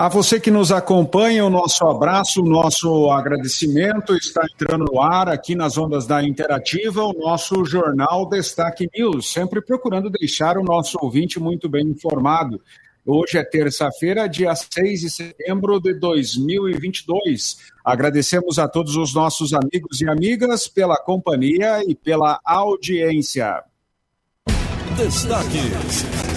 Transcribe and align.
A 0.00 0.08
você 0.08 0.40
que 0.40 0.50
nos 0.50 0.72
acompanha, 0.72 1.44
o 1.44 1.50
nosso 1.50 1.86
abraço, 1.86 2.40
o 2.40 2.48
nosso 2.48 3.10
agradecimento 3.10 4.16
está 4.16 4.46
entrando 4.50 4.86
no 4.90 4.98
ar 4.98 5.28
aqui 5.28 5.54
nas 5.54 5.76
ondas 5.76 6.06
da 6.06 6.24
Interativa, 6.24 7.04
o 7.04 7.12
nosso 7.12 7.66
jornal 7.66 8.26
Destaque 8.26 8.88
News, 8.96 9.30
sempre 9.30 9.60
procurando 9.60 10.08
deixar 10.08 10.56
o 10.56 10.64
nosso 10.64 10.96
ouvinte 11.02 11.38
muito 11.38 11.68
bem 11.68 11.86
informado. 11.86 12.62
Hoje 13.04 13.36
é 13.36 13.44
terça-feira, 13.44 14.26
dia 14.26 14.54
6 14.54 15.00
de 15.00 15.10
setembro 15.10 15.78
de 15.78 15.92
2022. 15.92 17.58
Agradecemos 17.84 18.58
a 18.58 18.66
todos 18.66 18.96
os 18.96 19.12
nossos 19.12 19.52
amigos 19.52 20.00
e 20.00 20.08
amigas 20.08 20.66
pela 20.66 20.96
companhia 20.96 21.84
e 21.86 21.94
pela 21.94 22.40
audiência. 22.42 23.62
Destaques. 24.96 26.29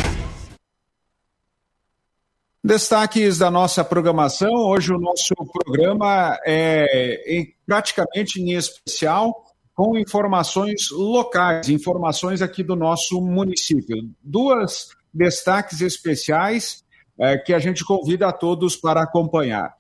Destaques 2.66 3.40
da 3.40 3.52
nossa 3.52 3.84
programação. 3.84 4.54
Hoje 4.54 4.94
o 4.94 4.98
nosso 4.98 5.36
programa 5.36 6.40
é 6.46 7.48
praticamente 7.66 8.42
em 8.42 8.54
especial 8.54 9.44
com 9.74 9.98
informações 9.98 10.90
locais, 10.90 11.68
informações 11.68 12.42
aqui 12.42 12.64
do 12.64 12.74
nosso 12.74 13.20
município. 13.20 14.10
Duas 14.24 14.92
destaques 15.14 15.82
especiais 15.82 16.86
é, 17.20 17.38
que 17.38 17.54
a 17.54 17.60
gente 17.60 17.84
convida 17.84 18.30
a 18.30 18.32
todos 18.32 18.78
para 18.78 19.04
acompanhar. 19.04 19.76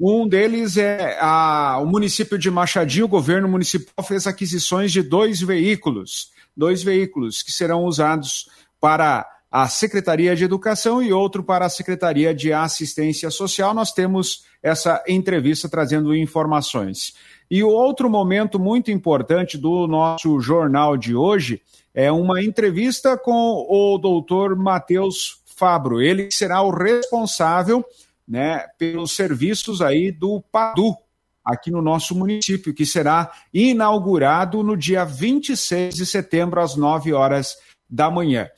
Um 0.00 0.26
deles 0.26 0.78
é 0.78 1.18
a, 1.20 1.78
o 1.82 1.86
município 1.86 2.38
de 2.38 2.50
Machadinho, 2.50 3.04
o 3.04 3.08
governo 3.08 3.46
municipal 3.46 4.02
fez 4.02 4.26
aquisições 4.26 4.90
de 4.90 5.02
dois 5.02 5.42
veículos, 5.42 6.30
dois 6.56 6.82
veículos 6.82 7.42
que 7.42 7.52
serão 7.52 7.84
usados 7.84 8.48
para 8.80 9.35
a 9.50 9.68
Secretaria 9.68 10.34
de 10.34 10.44
Educação 10.44 11.02
e 11.02 11.12
outro 11.12 11.42
para 11.42 11.66
a 11.66 11.70
Secretaria 11.70 12.34
de 12.34 12.52
Assistência 12.52 13.30
Social. 13.30 13.72
Nós 13.72 13.92
temos 13.92 14.44
essa 14.62 15.02
entrevista 15.06 15.68
trazendo 15.68 16.14
informações. 16.14 17.14
E 17.50 17.62
o 17.62 17.68
outro 17.68 18.10
momento 18.10 18.58
muito 18.58 18.90
importante 18.90 19.56
do 19.56 19.86
nosso 19.86 20.40
jornal 20.40 20.96
de 20.96 21.14
hoje 21.14 21.62
é 21.94 22.10
uma 22.10 22.42
entrevista 22.42 23.16
com 23.16 23.66
o 23.68 23.96
doutor 23.98 24.56
Matheus 24.56 25.40
Fabro. 25.46 26.02
Ele 26.02 26.28
será 26.30 26.60
o 26.60 26.70
responsável 26.70 27.84
né, 28.26 28.66
pelos 28.76 29.12
serviços 29.12 29.80
aí 29.80 30.10
do 30.10 30.42
PADU, 30.50 30.96
aqui 31.44 31.70
no 31.70 31.80
nosso 31.80 32.14
município, 32.14 32.74
que 32.74 32.84
será 32.84 33.30
inaugurado 33.54 34.62
no 34.64 34.76
dia 34.76 35.04
26 35.04 35.94
de 35.94 36.04
setembro, 36.04 36.60
às 36.60 36.74
9 36.74 37.12
horas 37.12 37.56
da 37.88 38.10
manhã. 38.10 38.48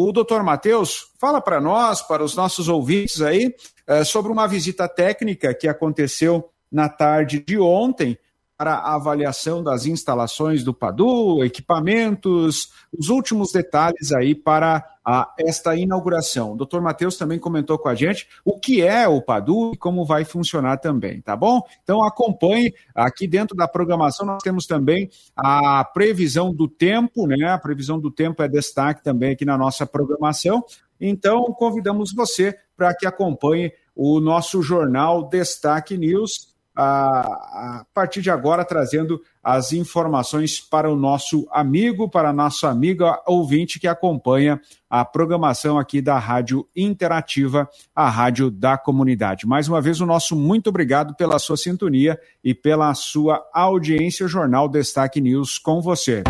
O 0.00 0.12
doutor 0.12 0.44
Matheus 0.44 1.08
fala 1.18 1.40
para 1.40 1.60
nós, 1.60 2.00
para 2.02 2.22
os 2.22 2.36
nossos 2.36 2.68
ouvintes 2.68 3.20
aí, 3.20 3.52
é, 3.84 4.04
sobre 4.04 4.30
uma 4.30 4.46
visita 4.46 4.86
técnica 4.86 5.52
que 5.52 5.66
aconteceu 5.66 6.48
na 6.70 6.88
tarde 6.88 7.40
de 7.44 7.58
ontem 7.58 8.16
para 8.58 8.74
a 8.74 8.96
avaliação 8.96 9.62
das 9.62 9.86
instalações 9.86 10.64
do 10.64 10.74
Padu, 10.74 11.44
equipamentos, 11.44 12.72
os 12.92 13.08
últimos 13.08 13.52
detalhes 13.52 14.10
aí 14.10 14.34
para 14.34 14.84
a, 15.04 15.32
esta 15.38 15.76
inauguração. 15.76 16.54
O 16.54 16.56
doutor 16.56 16.82
Matheus 16.82 17.16
também 17.16 17.38
comentou 17.38 17.78
com 17.78 17.88
a 17.88 17.94
gente 17.94 18.28
o 18.44 18.58
que 18.58 18.82
é 18.82 19.06
o 19.06 19.22
Padu 19.22 19.70
e 19.74 19.76
como 19.76 20.04
vai 20.04 20.24
funcionar 20.24 20.78
também, 20.78 21.20
tá 21.20 21.36
bom? 21.36 21.62
Então 21.84 22.02
acompanhe 22.02 22.74
aqui 22.92 23.28
dentro 23.28 23.56
da 23.56 23.68
programação, 23.68 24.26
nós 24.26 24.42
temos 24.42 24.66
também 24.66 25.08
a 25.36 25.84
previsão 25.84 26.52
do 26.52 26.66
tempo, 26.66 27.28
né? 27.28 27.50
A 27.50 27.58
previsão 27.58 28.00
do 28.00 28.10
tempo 28.10 28.42
é 28.42 28.48
destaque 28.48 29.04
também 29.04 29.34
aqui 29.34 29.44
na 29.44 29.56
nossa 29.56 29.86
programação. 29.86 30.64
Então, 31.00 31.44
convidamos 31.52 32.12
você 32.12 32.58
para 32.76 32.92
que 32.92 33.06
acompanhe 33.06 33.72
o 33.94 34.18
nosso 34.18 34.60
jornal 34.62 35.28
Destaque 35.28 35.96
News 35.96 36.57
a, 36.78 37.80
a 37.80 37.86
partir 37.92 38.22
de 38.22 38.30
agora 38.30 38.64
trazendo 38.64 39.20
as 39.42 39.72
informações 39.72 40.60
para 40.60 40.88
o 40.88 40.94
nosso 40.94 41.48
amigo, 41.50 42.08
para 42.08 42.28
a 42.28 42.32
nossa 42.32 42.68
amiga 42.68 43.20
ouvinte 43.26 43.80
que 43.80 43.88
acompanha 43.88 44.60
a 44.88 45.04
programação 45.04 45.76
aqui 45.76 46.00
da 46.00 46.18
Rádio 46.18 46.68
Interativa, 46.76 47.68
a 47.94 48.08
Rádio 48.08 48.48
da 48.48 48.78
Comunidade. 48.78 49.44
Mais 49.44 49.68
uma 49.68 49.80
vez, 49.80 50.00
o 50.00 50.06
nosso 50.06 50.36
muito 50.36 50.68
obrigado 50.68 51.16
pela 51.16 51.38
sua 51.40 51.56
sintonia 51.56 52.16
e 52.44 52.54
pela 52.54 52.94
sua 52.94 53.44
audiência. 53.52 54.28
Jornal 54.28 54.68
Destaque 54.68 55.20
News 55.20 55.58
com 55.58 55.80
você. 55.80 56.22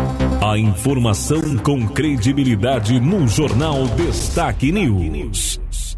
A 0.43 0.57
informação 0.57 1.57
com 1.59 1.87
credibilidade 1.87 2.99
no 2.99 3.27
Jornal 3.27 3.85
Destaque 3.89 4.71
News. 4.71 5.88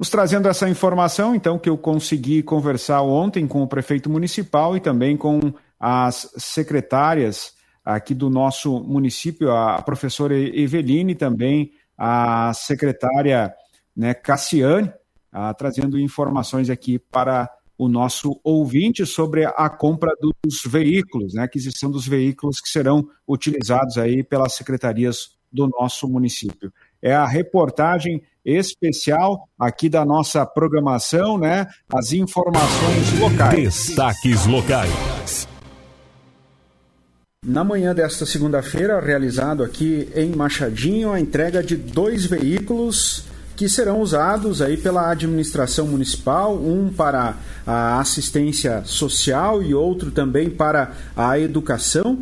Nos 0.00 0.08
trazendo 0.08 0.48
essa 0.48 0.66
informação, 0.66 1.34
então, 1.34 1.58
que 1.58 1.68
eu 1.68 1.76
consegui 1.76 2.42
conversar 2.42 3.02
ontem 3.02 3.46
com 3.46 3.62
o 3.62 3.68
prefeito 3.68 4.08
municipal 4.08 4.74
e 4.74 4.80
também 4.80 5.14
com 5.14 5.52
as 5.78 6.32
secretárias 6.38 7.52
aqui 7.84 8.14
do 8.14 8.30
nosso 8.30 8.80
município, 8.80 9.52
a 9.52 9.82
professora 9.82 10.34
Eveline, 10.34 11.14
também 11.14 11.72
a 11.98 12.50
secretária 12.54 13.52
né, 13.94 14.14
Cassiane, 14.14 14.90
ah, 15.30 15.52
trazendo 15.52 16.00
informações 16.00 16.70
aqui 16.70 16.98
para 16.98 17.50
o 17.76 17.86
nosso 17.86 18.40
ouvinte 18.42 19.04
sobre 19.04 19.44
a 19.44 19.68
compra 19.68 20.12
dos 20.18 20.62
veículos, 20.64 21.34
né, 21.34 21.42
aquisição 21.42 21.90
dos 21.90 22.08
veículos 22.08 22.58
que 22.58 22.70
serão 22.70 23.06
utilizados 23.28 23.98
aí 23.98 24.24
pelas 24.24 24.54
secretarias 24.54 25.38
do 25.52 25.68
nosso 25.68 26.08
município. 26.08 26.72
É 27.02 27.14
a 27.14 27.26
reportagem 27.26 28.22
especial 28.44 29.48
aqui 29.58 29.88
da 29.88 30.04
nossa 30.04 30.44
programação, 30.46 31.38
né? 31.38 31.66
As 31.92 32.12
informações 32.12 33.18
locais. 33.18 33.86
Destaques 33.86 34.46
locais. 34.46 35.48
Na 37.46 37.64
manhã 37.64 37.94
desta 37.94 38.26
segunda-feira, 38.26 39.00
realizado 39.00 39.62
aqui 39.62 40.08
em 40.14 40.30
Machadinho, 40.36 41.10
a 41.10 41.18
entrega 41.18 41.62
de 41.62 41.74
dois 41.74 42.26
veículos 42.26 43.24
que 43.56 43.68
serão 43.68 44.00
usados 44.00 44.62
aí 44.62 44.76
pela 44.76 45.10
administração 45.10 45.86
municipal, 45.86 46.54
um 46.54 46.90
para 46.90 47.36
a 47.66 48.00
assistência 48.00 48.82
social 48.84 49.62
e 49.62 49.74
outro 49.74 50.10
também 50.10 50.48
para 50.48 50.92
a 51.16 51.38
educação 51.38 52.18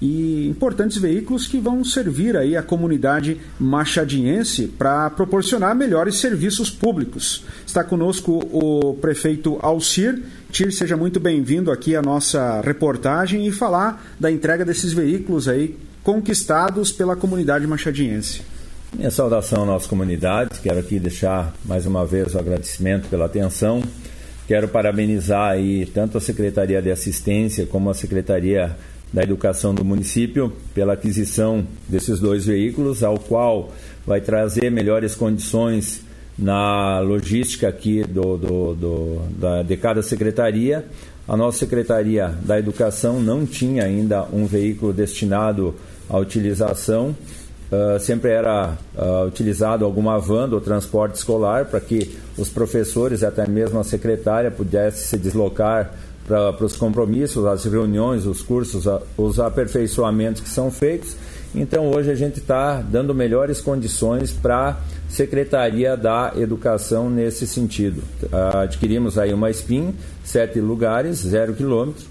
e 0.00 0.46
importantes 0.48 0.96
veículos 0.96 1.46
que 1.46 1.58
vão 1.58 1.84
servir 1.84 2.36
aí 2.36 2.56
a 2.56 2.62
comunidade 2.62 3.40
machadiense 3.58 4.66
para 4.66 5.10
proporcionar 5.10 5.74
melhores 5.74 6.16
serviços 6.16 6.70
públicos. 6.70 7.44
Está 7.66 7.82
conosco 7.82 8.38
o 8.52 8.94
prefeito 8.94 9.58
Alcir. 9.60 10.22
Tir, 10.50 10.72
seja 10.72 10.96
muito 10.96 11.20
bem-vindo 11.20 11.70
aqui 11.70 11.94
à 11.96 12.02
nossa 12.02 12.60
reportagem 12.60 13.46
e 13.46 13.52
falar 13.52 14.02
da 14.18 14.30
entrega 14.30 14.64
desses 14.64 14.92
veículos 14.92 15.48
aí 15.48 15.76
conquistados 16.02 16.90
pela 16.90 17.16
comunidade 17.16 17.66
machadiense. 17.66 18.40
Minha 18.96 19.10
saudação 19.10 19.64
à 19.64 19.66
nossa 19.66 19.86
comunidade, 19.86 20.60
quero 20.62 20.78
aqui 20.78 20.98
deixar 20.98 21.54
mais 21.64 21.84
uma 21.84 22.06
vez 22.06 22.34
o 22.34 22.38
agradecimento 22.38 23.08
pela 23.08 23.26
atenção. 23.26 23.82
Quero 24.46 24.66
parabenizar 24.66 25.50
aí 25.50 25.84
tanto 25.84 26.16
a 26.16 26.20
Secretaria 26.22 26.80
de 26.80 26.90
Assistência 26.90 27.66
como 27.66 27.90
a 27.90 27.94
Secretaria 27.94 28.74
da 29.12 29.22
Educação 29.22 29.74
do 29.74 29.84
município 29.84 30.52
pela 30.74 30.92
aquisição 30.92 31.66
desses 31.88 32.20
dois 32.20 32.46
veículos, 32.46 33.02
ao 33.02 33.18
qual 33.18 33.72
vai 34.06 34.20
trazer 34.20 34.70
melhores 34.70 35.14
condições 35.14 36.02
na 36.38 37.00
logística 37.00 37.68
aqui 37.68 38.04
do, 38.04 38.36
do, 38.36 38.74
do, 38.74 39.22
da, 39.38 39.62
de 39.62 39.76
cada 39.76 40.02
secretaria. 40.02 40.84
A 41.26 41.36
nossa 41.36 41.58
Secretaria 41.58 42.32
da 42.42 42.58
Educação 42.58 43.20
não 43.20 43.44
tinha 43.44 43.84
ainda 43.84 44.24
um 44.32 44.46
veículo 44.46 44.94
destinado 44.94 45.74
à 46.08 46.16
utilização. 46.16 47.14
Uh, 47.70 48.00
sempre 48.00 48.30
era 48.30 48.78
uh, 48.96 49.26
utilizado 49.26 49.84
alguma 49.84 50.18
van 50.18 50.48
do 50.48 50.58
transporte 50.58 51.16
escolar 51.16 51.66
para 51.66 51.80
que 51.80 52.16
os 52.38 52.48
professores 52.48 53.20
e 53.20 53.26
até 53.26 53.46
mesmo 53.46 53.78
a 53.78 53.84
secretária 53.84 54.50
pudessem 54.50 55.02
se 55.02 55.18
deslocar 55.18 55.92
para 56.28 56.64
os 56.64 56.76
compromissos, 56.76 57.46
as 57.46 57.64
reuniões, 57.64 58.26
os 58.26 58.42
cursos, 58.42 58.84
os 59.16 59.40
aperfeiçoamentos 59.40 60.42
que 60.42 60.48
são 60.48 60.70
feitos. 60.70 61.16
Então 61.54 61.90
hoje 61.90 62.10
a 62.10 62.14
gente 62.14 62.38
está 62.38 62.82
dando 62.82 63.14
melhores 63.14 63.60
condições 63.62 64.30
para 64.30 64.68
a 64.68 64.76
Secretaria 65.08 65.96
da 65.96 66.34
Educação 66.36 67.08
nesse 67.08 67.46
sentido. 67.46 68.02
Adquirimos 68.62 69.16
aí 69.16 69.32
uma 69.32 69.50
SPIN, 69.50 69.94
sete 70.22 70.60
lugares, 70.60 71.16
zero 71.18 71.54
quilômetro. 71.54 72.04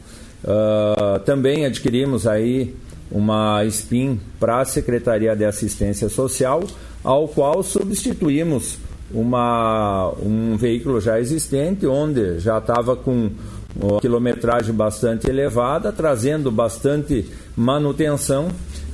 Uh, 0.44 1.20
também 1.20 1.66
adquirimos 1.66 2.26
aí 2.26 2.76
uma 3.12 3.64
SPIN 3.66 4.20
para 4.40 4.62
a 4.62 4.66
Secretaria 4.66 5.36
de 5.36 5.46
Assistência 5.46 6.10
Social, 6.10 6.64
ao 7.04 7.28
qual 7.28 7.62
substituímos 7.62 8.78
uma, 9.12 10.12
um 10.22 10.58
veículo 10.58 11.00
já 11.00 11.20
existente, 11.20 11.86
onde 11.86 12.40
já 12.40 12.58
estava 12.58 12.96
com 12.96 13.32
uma 13.82 14.00
quilometragem 14.00 14.74
bastante 14.74 15.30
elevada, 15.30 15.92
trazendo 15.92 16.52
bastante 16.52 17.26
manutenção. 17.56 18.48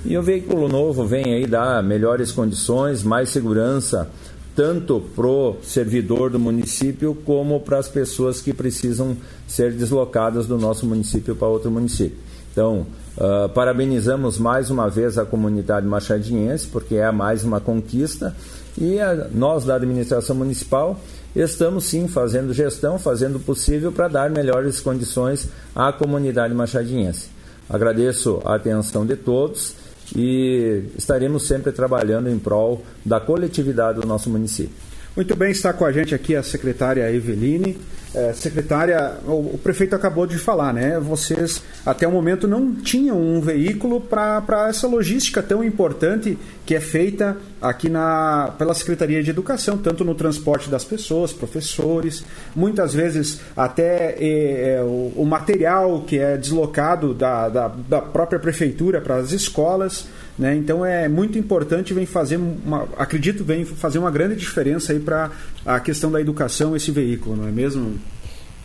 E 0.05 0.17
o 0.17 0.21
veículo 0.21 0.67
novo 0.67 1.05
vem 1.05 1.33
aí 1.33 1.47
dar 1.47 1.81
melhores 1.81 2.31
condições, 2.31 3.03
mais 3.03 3.29
segurança, 3.29 4.09
tanto 4.55 5.01
para 5.15 5.25
o 5.25 5.57
servidor 5.63 6.29
do 6.29 6.39
município 6.39 7.15
como 7.25 7.59
para 7.61 7.79
as 7.79 7.87
pessoas 7.87 8.41
que 8.41 8.53
precisam 8.53 9.15
ser 9.47 9.71
deslocadas 9.73 10.45
do 10.45 10.57
nosso 10.57 10.85
município 10.85 11.35
para 11.35 11.47
outro 11.47 11.71
município. 11.71 12.17
Então, 12.51 12.85
uh, 13.17 13.49
parabenizamos 13.49 14.37
mais 14.37 14.69
uma 14.69 14.89
vez 14.89 15.17
a 15.17 15.25
comunidade 15.25 15.87
machadiense, 15.87 16.67
porque 16.67 16.95
é 16.95 17.11
mais 17.11 17.43
uma 17.43 17.59
conquista, 17.59 18.35
e 18.77 18.99
a, 18.99 19.27
nós 19.33 19.65
da 19.65 19.75
administração 19.75 20.35
municipal 20.35 20.99
estamos 21.35 21.85
sim 21.85 22.07
fazendo 22.07 22.53
gestão, 22.53 22.99
fazendo 22.99 23.37
o 23.37 23.39
possível 23.39 23.91
para 23.91 24.07
dar 24.07 24.29
melhores 24.29 24.79
condições 24.79 25.47
à 25.75 25.91
comunidade 25.91 26.53
machadiense. 26.53 27.27
Agradeço 27.69 28.41
a 28.45 28.55
atenção 28.55 29.05
de 29.05 29.15
todos 29.15 29.75
e 30.15 30.83
estaremos 30.97 31.47
sempre 31.47 31.71
trabalhando 31.71 32.29
em 32.29 32.37
prol 32.37 32.83
da 33.05 33.19
coletividade 33.19 33.99
do 33.99 34.07
nosso 34.07 34.29
município. 34.29 34.75
Muito 35.15 35.35
bem, 35.35 35.51
está 35.51 35.71
com 35.71 35.85
a 35.85 35.91
gente 35.91 36.13
aqui 36.13 36.35
a 36.35 36.43
secretária 36.43 37.11
Eveline. 37.11 37.77
É, 38.15 38.31
secretária, 38.31 39.15
o, 39.25 39.55
o, 39.55 39.59
prefeito 39.63 39.95
acabou 39.95 40.27
de 40.27 40.37
falar, 40.37 40.71
né? 40.71 40.99
Vocês 40.99 41.63
até 41.83 42.07
o 42.07 42.11
momento 42.11 42.47
não 42.47 42.75
tinham 42.75 43.19
um 43.19 43.41
veículo 43.41 43.99
para 43.99 44.67
essa 44.69 44.87
logística 44.87 45.41
tão 45.41 45.63
importante 45.63 46.37
que 46.63 46.75
é 46.75 46.79
feita 46.79 47.35
aqui 47.59 47.89
na, 47.89 48.53
pela 48.55 48.75
Secretaria 48.75 49.23
de 49.23 49.31
Educação, 49.31 49.79
tanto 49.79 50.05
no 50.05 50.13
transporte 50.13 50.69
das 50.69 50.83
pessoas, 50.83 51.33
professores, 51.33 52.23
muitas 52.55 52.93
vezes 52.93 53.39
até 53.57 54.15
é, 54.19 54.75
é, 54.75 54.83
o, 54.83 55.13
o, 55.15 55.25
material 55.25 56.03
que 56.05 56.19
é 56.19 56.37
deslocado 56.37 57.15
da, 57.15 57.49
da, 57.49 57.67
da 57.67 57.99
própria 57.99 58.39
prefeitura 58.39 59.01
para 59.01 59.15
as 59.15 59.31
escolas. 59.31 60.07
Né? 60.37 60.55
Então 60.55 60.83
é 60.83 61.07
muito 61.07 61.37
importante, 61.37 61.93
vem 61.93 62.05
fazer 62.05 62.37
uma, 62.37 62.89
acredito, 62.97 63.43
vem 63.43 63.63
fazer 63.65 63.99
uma 63.99 64.09
grande 64.09 64.35
diferença 64.35 64.91
aí 64.91 64.99
para 64.99 65.31
a 65.63 65.79
questão 65.79 66.11
da 66.11 66.19
educação 66.19 66.75
esse 66.75 66.89
veículo, 66.89 67.35
não 67.35 67.47
é 67.47 67.51
mesmo? 67.51 67.99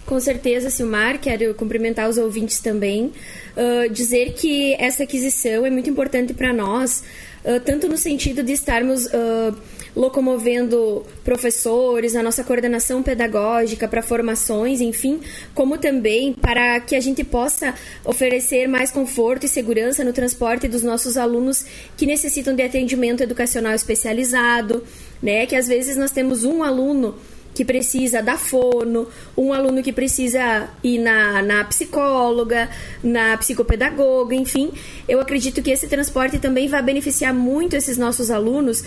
Com 0.06 0.18
certeza, 0.18 0.70
Silmar, 0.70 1.20
quero 1.20 1.52
cumprimentar 1.52 2.08
os 2.08 2.16
ouvintes 2.16 2.60
também, 2.60 3.12
uh, 3.54 3.92
dizer 3.92 4.32
que 4.32 4.74
essa 4.78 5.02
aquisição 5.02 5.66
é 5.66 5.70
muito 5.70 5.90
importante 5.90 6.32
para 6.32 6.50
nós, 6.54 7.04
uh, 7.44 7.60
tanto 7.60 7.86
no 7.86 7.98
sentido 7.98 8.42
de 8.42 8.52
estarmos 8.54 9.04
uh, 9.04 9.54
locomovendo 9.94 11.05
professores, 11.25 12.14
a 12.14 12.23
nossa 12.23 12.44
coordenação 12.44 13.02
pedagógica 13.02 13.88
para 13.88 14.02
formações, 14.02 14.81
enfim, 14.81 15.20
como 15.55 15.79
também 15.79 16.32
para 16.32 16.81
que 16.81 16.94
a 16.94 17.00
gente 17.00 17.25
possa 17.25 17.75
oferecer 18.05 18.69
mais 18.69 18.90
conforto 18.90 19.46
e 19.46 19.49
segurança 19.49 20.05
no 20.05 20.12
transporte 20.12 20.69
dos 20.69 20.82
nossos 20.82 21.17
alunos 21.17 21.64
que 21.96 22.06
necessitam 22.06 22.55
de 22.55 22.62
atendimento 22.62 23.23
educacional 23.23 23.75
especializado, 23.75 24.82
né? 25.23 25.46
Que 25.46 25.56
às 25.56 25.67
vezes 25.67 25.96
nós 25.96 26.11
temos 26.11 26.44
um 26.44 26.62
aluno 26.62 27.14
que 27.58 27.64
precisa 27.64 28.23
da 28.23 28.38
fono, 28.38 29.08
um 29.37 29.52
aluno 29.52 29.82
que 29.82 29.93
precisa 29.93 30.69
ir 30.81 30.99
na, 30.99 31.43
na 31.43 31.64
psicóloga, 31.64 32.70
na 33.02 33.37
psicopedagoga, 33.37 34.32
enfim. 34.32 34.70
Eu 35.08 35.19
acredito 35.20 35.61
que 35.61 35.73
esse 35.73 35.88
transporte 35.88 36.38
também 36.38 36.69
vai 36.69 36.81
beneficiar 36.81 37.35
muito 37.35 37.75
esses 37.75 37.99
nossos 37.99 38.31
alunos 38.31 38.85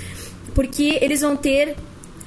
porque 0.53 0.97
eles 1.01 1.21
vão 1.21 1.35
ter 1.35 1.75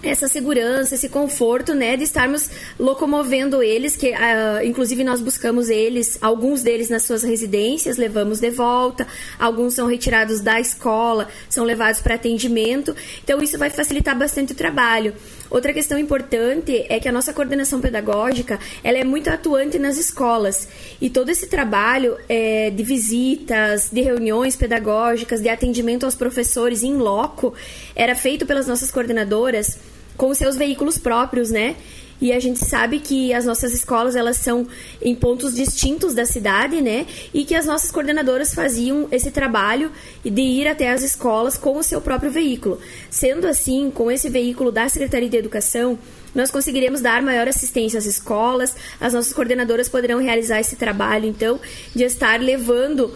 essa 0.03 0.29
segurança, 0.29 0.95
esse 0.95 1.09
conforto, 1.09 1.75
né, 1.75 1.97
de 1.97 2.05
estarmos 2.05 2.51
locomovendo 2.79 3.63
eles, 3.63 3.97
que 3.97 4.11
uh, 4.11 4.65
inclusive 4.65 5.03
nós 5.03 5.21
buscamos 5.21 5.69
eles, 5.71 6.19
alguns 6.21 6.63
deles 6.63 6.91
nas 6.91 7.05
suas 7.05 7.23
residências, 7.23 7.97
levamos 7.97 8.41
de 8.41 8.51
volta, 8.51 9.07
alguns 9.39 9.75
são 9.75 9.87
retirados 9.87 10.41
da 10.41 10.61
escola, 10.61 11.29
são 11.49 11.65
levados 11.65 12.01
para 12.01 12.15
atendimento, 12.17 12.95
então 13.23 13.41
isso 13.43 13.59
vai 13.59 13.71
facilitar 13.71 14.17
bastante 14.17 14.53
o 14.53 14.57
trabalho. 14.57 15.15
Outra 15.55 15.73
questão 15.73 15.97
importante 15.97 16.85
é 16.89 16.99
que 16.99 17.09
a 17.09 17.13
nossa 17.13 17.33
coordenação 17.33 17.81
pedagógica 17.81 18.59
ela 18.83 18.99
é 18.99 19.05
muito 19.05 19.31
atuante 19.31 19.79
nas 19.79 19.97
escolas 19.97 20.67
e 21.01 21.09
todo 21.09 21.29
esse 21.29 21.47
trabalho 21.47 22.19
é, 22.29 22.71
de 22.71 22.83
visitas, 22.83 23.89
de 23.89 24.01
reuniões 24.01 24.57
pedagógicas, 24.57 25.41
de 25.41 25.49
atendimento 25.49 26.07
aos 26.07 26.17
professores 26.17 26.83
em 26.83 26.97
loco 26.97 27.55
era 27.95 28.17
feito 28.17 28.45
pelas 28.45 28.67
nossas 28.67 28.91
coordenadoras 28.91 29.79
com 30.17 30.35
seus 30.35 30.57
veículos 30.57 30.99
próprios, 30.99 31.53
né? 31.53 31.77
E 32.21 32.33
a 32.33 32.41
gente 32.41 32.65
sabe 32.65 33.01
que 33.01 33.33
as 33.33 33.45
nossas 33.45 33.73
escolas 33.73 34.17
elas 34.17 34.37
são 34.37 34.67
em 35.03 35.15
pontos 35.15 35.55
distintos 35.55 36.15
da 36.15 36.25
cidade, 36.25 36.81
né? 36.81 37.07
E 37.33 37.45
que 37.45 37.55
as 37.55 37.67
nossas 37.67 37.91
coordenadoras 37.91 38.55
faziam 38.55 39.09
esse 39.11 39.31
trabalho 39.31 39.91
de 40.25 40.43
ir 40.43 40.69
até 40.69 40.91
as 40.91 41.03
escolas 41.03 41.57
com 41.57 41.77
o 41.77 41.83
seu 41.83 42.01
próprio 42.01 42.31
veículo. 42.31 42.79
Sendo 43.11 43.47
assim, 43.47 43.91
com 43.91 44.11
esse 44.11 44.29
veículo 44.29 44.71
da 44.71 44.89
Secretaria 44.89 45.29
de 45.29 45.37
Educação, 45.37 45.99
nós 46.35 46.51
conseguiremos 46.51 47.01
dar 47.01 47.23
maior 47.23 47.47
assistência 47.47 47.99
às 47.99 48.07
escolas, 48.07 48.75
as 49.01 49.13
nossas 49.13 49.33
coordenadoras 49.33 49.89
poderão 49.89 50.19
realizar 50.19 50.59
esse 50.59 50.75
trabalho, 50.75 51.27
então, 51.27 51.61
de 51.95 52.03
estar 52.03 52.41
levando 52.41 53.07
uh, 53.07 53.13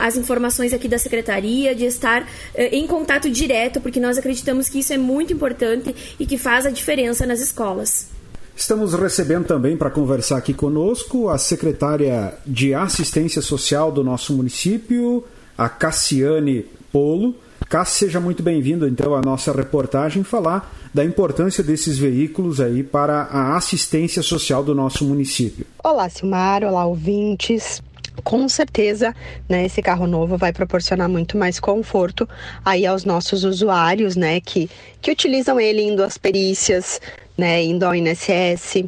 as 0.00 0.16
informações 0.16 0.72
aqui 0.72 0.88
da 0.88 0.98
secretaria, 0.98 1.74
de 1.74 1.84
estar 1.84 2.22
uh, 2.22 2.26
em 2.72 2.86
contato 2.86 3.28
direto, 3.28 3.80
porque 3.80 4.00
nós 4.00 4.16
acreditamos 4.16 4.68
que 4.68 4.78
isso 4.78 4.92
é 4.92 4.96
muito 4.96 5.32
importante 5.32 5.94
e 6.18 6.24
que 6.24 6.38
faz 6.38 6.64
a 6.64 6.70
diferença 6.70 7.26
nas 7.26 7.40
escolas. 7.40 8.15
Estamos 8.56 8.94
recebendo 8.94 9.44
também 9.44 9.76
para 9.76 9.90
conversar 9.90 10.38
aqui 10.38 10.54
conosco 10.54 11.28
a 11.28 11.36
secretária 11.36 12.32
de 12.46 12.72
Assistência 12.72 13.42
Social 13.42 13.92
do 13.92 14.02
nosso 14.02 14.32
município, 14.34 15.22
a 15.58 15.68
Cassiane 15.68 16.64
Polo. 16.90 17.34
Cássio, 17.68 18.06
seja 18.06 18.18
muito 18.18 18.42
bem-vindo 18.42 18.88
então 18.88 19.14
à 19.14 19.20
nossa 19.20 19.52
reportagem 19.52 20.24
falar 20.24 20.72
da 20.94 21.04
importância 21.04 21.62
desses 21.62 21.98
veículos 21.98 22.58
aí 22.58 22.82
para 22.82 23.24
a 23.24 23.56
assistência 23.56 24.22
social 24.22 24.64
do 24.64 24.74
nosso 24.74 25.04
município. 25.04 25.66
Olá, 25.84 26.08
Silmar, 26.08 26.64
olá, 26.64 26.86
ouvintes 26.86 27.82
com 28.22 28.48
certeza, 28.48 29.14
né, 29.48 29.64
esse 29.66 29.82
carro 29.82 30.06
novo 30.06 30.36
vai 30.36 30.52
proporcionar 30.52 31.08
muito 31.08 31.36
mais 31.36 31.60
conforto 31.60 32.28
aí 32.64 32.86
aos 32.86 33.04
nossos 33.04 33.44
usuários, 33.44 34.16
né, 34.16 34.40
que, 34.40 34.70
que 35.00 35.10
utilizam 35.10 35.60
ele 35.60 35.82
indo 35.82 36.02
às 36.02 36.18
perícias, 36.18 37.00
né, 37.36 37.62
indo 37.62 37.84
ao 37.84 37.94
INSS, 37.94 38.84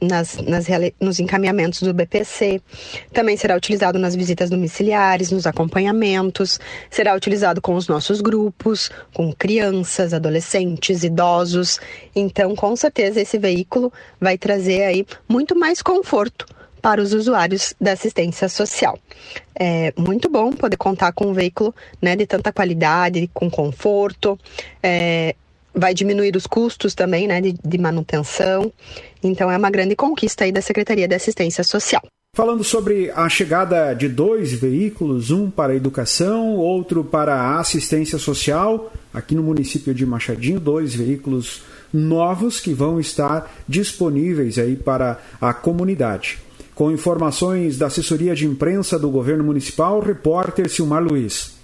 nas, 0.00 0.36
nas, 0.36 0.66
nos 1.00 1.18
encaminhamentos 1.18 1.82
do 1.82 1.92
BPC. 1.92 2.60
Também 3.12 3.36
será 3.36 3.56
utilizado 3.56 3.98
nas 3.98 4.14
visitas 4.14 4.50
domiciliares, 4.50 5.30
nos 5.30 5.46
acompanhamentos, 5.46 6.60
será 6.90 7.14
utilizado 7.14 7.60
com 7.60 7.74
os 7.74 7.88
nossos 7.88 8.20
grupos, 8.20 8.90
com 9.12 9.32
crianças, 9.32 10.12
adolescentes, 10.12 11.04
idosos. 11.04 11.80
Então, 12.14 12.54
com 12.54 12.74
certeza, 12.76 13.20
esse 13.20 13.38
veículo 13.38 13.92
vai 14.20 14.38
trazer 14.38 14.82
aí 14.84 15.06
muito 15.28 15.56
mais 15.58 15.82
conforto 15.82 16.46
para 16.84 17.00
os 17.00 17.14
usuários 17.14 17.72
da 17.80 17.92
assistência 17.92 18.46
social. 18.46 18.98
É 19.58 19.94
muito 19.96 20.28
bom 20.28 20.52
poder 20.52 20.76
contar 20.76 21.12
com 21.12 21.28
um 21.28 21.32
veículo 21.32 21.74
né, 22.00 22.14
de 22.14 22.26
tanta 22.26 22.52
qualidade, 22.52 23.30
com 23.32 23.48
conforto, 23.48 24.38
é, 24.82 25.34
vai 25.74 25.94
diminuir 25.94 26.36
os 26.36 26.46
custos 26.46 26.94
também, 26.94 27.26
né, 27.26 27.40
de, 27.40 27.54
de 27.64 27.78
manutenção. 27.78 28.70
Então 29.22 29.50
é 29.50 29.56
uma 29.56 29.70
grande 29.70 29.96
conquista 29.96 30.44
aí 30.44 30.52
da 30.52 30.60
Secretaria 30.60 31.08
de 31.08 31.14
Assistência 31.14 31.64
Social. 31.64 32.02
Falando 32.36 32.62
sobre 32.62 33.10
a 33.12 33.30
chegada 33.30 33.94
de 33.94 34.06
dois 34.06 34.52
veículos, 34.52 35.30
um 35.30 35.50
para 35.50 35.72
a 35.72 35.76
educação, 35.76 36.54
outro 36.56 37.02
para 37.02 37.34
a 37.34 37.60
assistência 37.60 38.18
social, 38.18 38.92
aqui 39.10 39.34
no 39.34 39.42
município 39.42 39.94
de 39.94 40.04
Machadinho, 40.04 40.60
dois 40.60 40.94
veículos 40.94 41.62
novos 41.90 42.60
que 42.60 42.74
vão 42.74 43.00
estar 43.00 43.50
disponíveis 43.66 44.58
aí 44.58 44.76
para 44.76 45.18
a 45.40 45.54
comunidade. 45.54 46.43
Com 46.74 46.90
informações 46.90 47.78
da 47.78 47.86
assessoria 47.86 48.34
de 48.34 48.46
imprensa 48.46 48.98
do 48.98 49.08
governo 49.08 49.44
municipal, 49.44 50.00
repórter 50.00 50.68
Silmar 50.68 51.02
Luiz. 51.02 51.54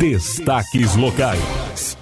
Destaques 0.00 0.96
locais. 0.96 1.96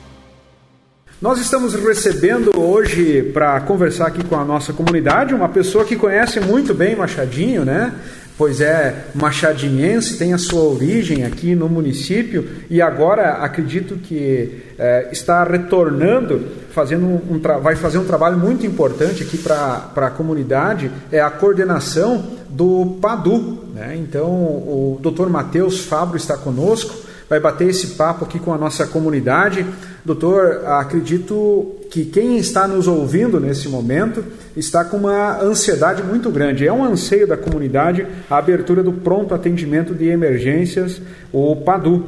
Nós 1.21 1.41
estamos 1.41 1.75
recebendo 1.75 2.59
hoje 2.59 3.25
para 3.35 3.61
conversar 3.63 4.07
aqui 4.07 4.23
com 4.23 4.37
a 4.37 4.45
nossa 4.45 4.73
comunidade 4.73 5.35
uma 5.35 5.49
pessoa 5.49 5.85
que 5.85 5.97
conhece 5.97 6.39
muito 6.39 6.73
bem 6.73 6.95
Machadinho, 6.95 7.65
né? 7.65 7.93
Pois 8.39 8.61
é, 8.61 9.07
machadinhense, 9.17 10.17
tem 10.17 10.33
a 10.33 10.39
sua 10.39 10.63
origem 10.63 11.25
aqui 11.25 11.57
no 11.57 11.69
município 11.69 12.49
e 12.71 12.81
agora 12.81 13.33
acredito 13.43 13.97
que 13.97 14.63
é, 14.79 15.09
está 15.11 15.43
retornando, 15.43 16.47
fazendo 16.71 17.05
um, 17.05 17.41
vai 17.61 17.75
fazer 17.75 17.99
um 17.99 18.05
trabalho 18.05 18.39
muito 18.39 18.65
importante 18.65 19.25
aqui 19.25 19.37
para 19.37 19.91
a 19.97 20.11
comunidade, 20.11 20.89
é 21.11 21.21
a 21.21 21.29
coordenação 21.29 22.39
do 22.49 22.99
PADU. 23.03 23.65
Né? 23.75 23.97
Então, 23.99 24.31
o 24.31 25.01
doutor 25.03 25.29
Matheus 25.29 25.81
Fabro 25.85 26.17
está 26.17 26.37
conosco 26.37 27.09
vai 27.29 27.39
bater 27.39 27.69
esse 27.69 27.89
papo 27.89 28.25
aqui 28.25 28.39
com 28.39 28.55
a 28.55 28.59
nossa 28.59 28.87
comunidade. 28.87 29.67
Doutor, 30.05 30.65
acredito 30.67 31.78
que 31.91 32.05
quem 32.05 32.39
está 32.39 32.69
nos 32.69 32.87
ouvindo 32.87 33.41
nesse 33.41 33.69
momento 33.69 34.25
está 34.57 34.85
com 34.85 34.99
uma 34.99 35.43
ansiedade 35.43 36.03
muito 36.03 36.31
grande. 36.31 36.67
É 36.67 36.73
um 36.73 36.85
anseio 36.85 37.27
da 37.27 37.37
comunidade 37.37 38.07
a 38.29 38.37
abertura 38.37 38.83
do 38.83 38.93
pronto 38.93 39.35
atendimento 39.35 39.95
de 39.95 40.09
emergências, 40.09 41.01
o 41.33 41.57
PADU. 41.57 42.05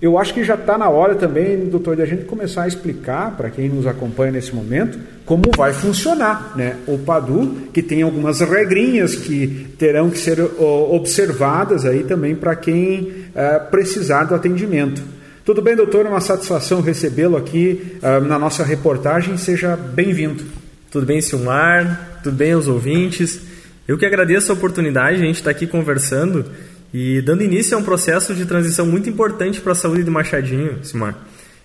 Eu 0.00 0.18
acho 0.18 0.34
que 0.34 0.42
já 0.42 0.54
está 0.54 0.76
na 0.76 0.88
hora 0.88 1.14
também, 1.14 1.68
doutor, 1.68 1.94
de 1.94 2.02
a 2.02 2.06
gente 2.06 2.24
começar 2.24 2.64
a 2.64 2.68
explicar 2.68 3.36
para 3.36 3.50
quem 3.50 3.68
nos 3.68 3.86
acompanha 3.86 4.32
nesse 4.32 4.52
momento 4.52 4.98
como 5.24 5.44
vai 5.56 5.72
funcionar 5.72 6.52
né? 6.56 6.76
o 6.86 6.98
PADU, 6.98 7.68
que 7.72 7.82
tem 7.82 8.02
algumas 8.02 8.40
regrinhas 8.40 9.14
que 9.14 9.68
terão 9.78 10.10
que 10.10 10.18
ser 10.18 10.40
observadas 10.40 11.84
aí 11.84 12.02
também 12.02 12.34
para 12.34 12.56
quem 12.56 13.00
uh, 13.02 13.70
precisar 13.70 14.24
do 14.24 14.34
atendimento. 14.34 15.00
Tudo 15.44 15.60
bem, 15.60 15.74
doutor? 15.74 16.06
Uma 16.06 16.20
satisfação 16.20 16.80
recebê-lo 16.80 17.36
aqui 17.36 17.98
uh, 18.00 18.24
na 18.24 18.38
nossa 18.38 18.62
reportagem. 18.62 19.36
Seja 19.36 19.76
bem-vindo. 19.76 20.44
Tudo 20.88 21.04
bem, 21.04 21.20
Silmar? 21.20 22.20
Tudo 22.22 22.36
bem, 22.36 22.54
os 22.54 22.68
ouvintes? 22.68 23.40
Eu 23.88 23.98
que 23.98 24.06
agradeço 24.06 24.52
a 24.52 24.54
oportunidade, 24.54 25.16
a 25.16 25.24
gente 25.24 25.34
está 25.34 25.50
aqui 25.50 25.66
conversando 25.66 26.44
e 26.94 27.20
dando 27.22 27.42
início 27.42 27.76
a 27.76 27.80
um 27.80 27.82
processo 27.82 28.36
de 28.36 28.46
transição 28.46 28.86
muito 28.86 29.10
importante 29.10 29.60
para 29.60 29.72
a 29.72 29.74
saúde 29.74 30.04
de 30.04 30.10
Machadinho, 30.10 30.78
Simar. 30.84 31.16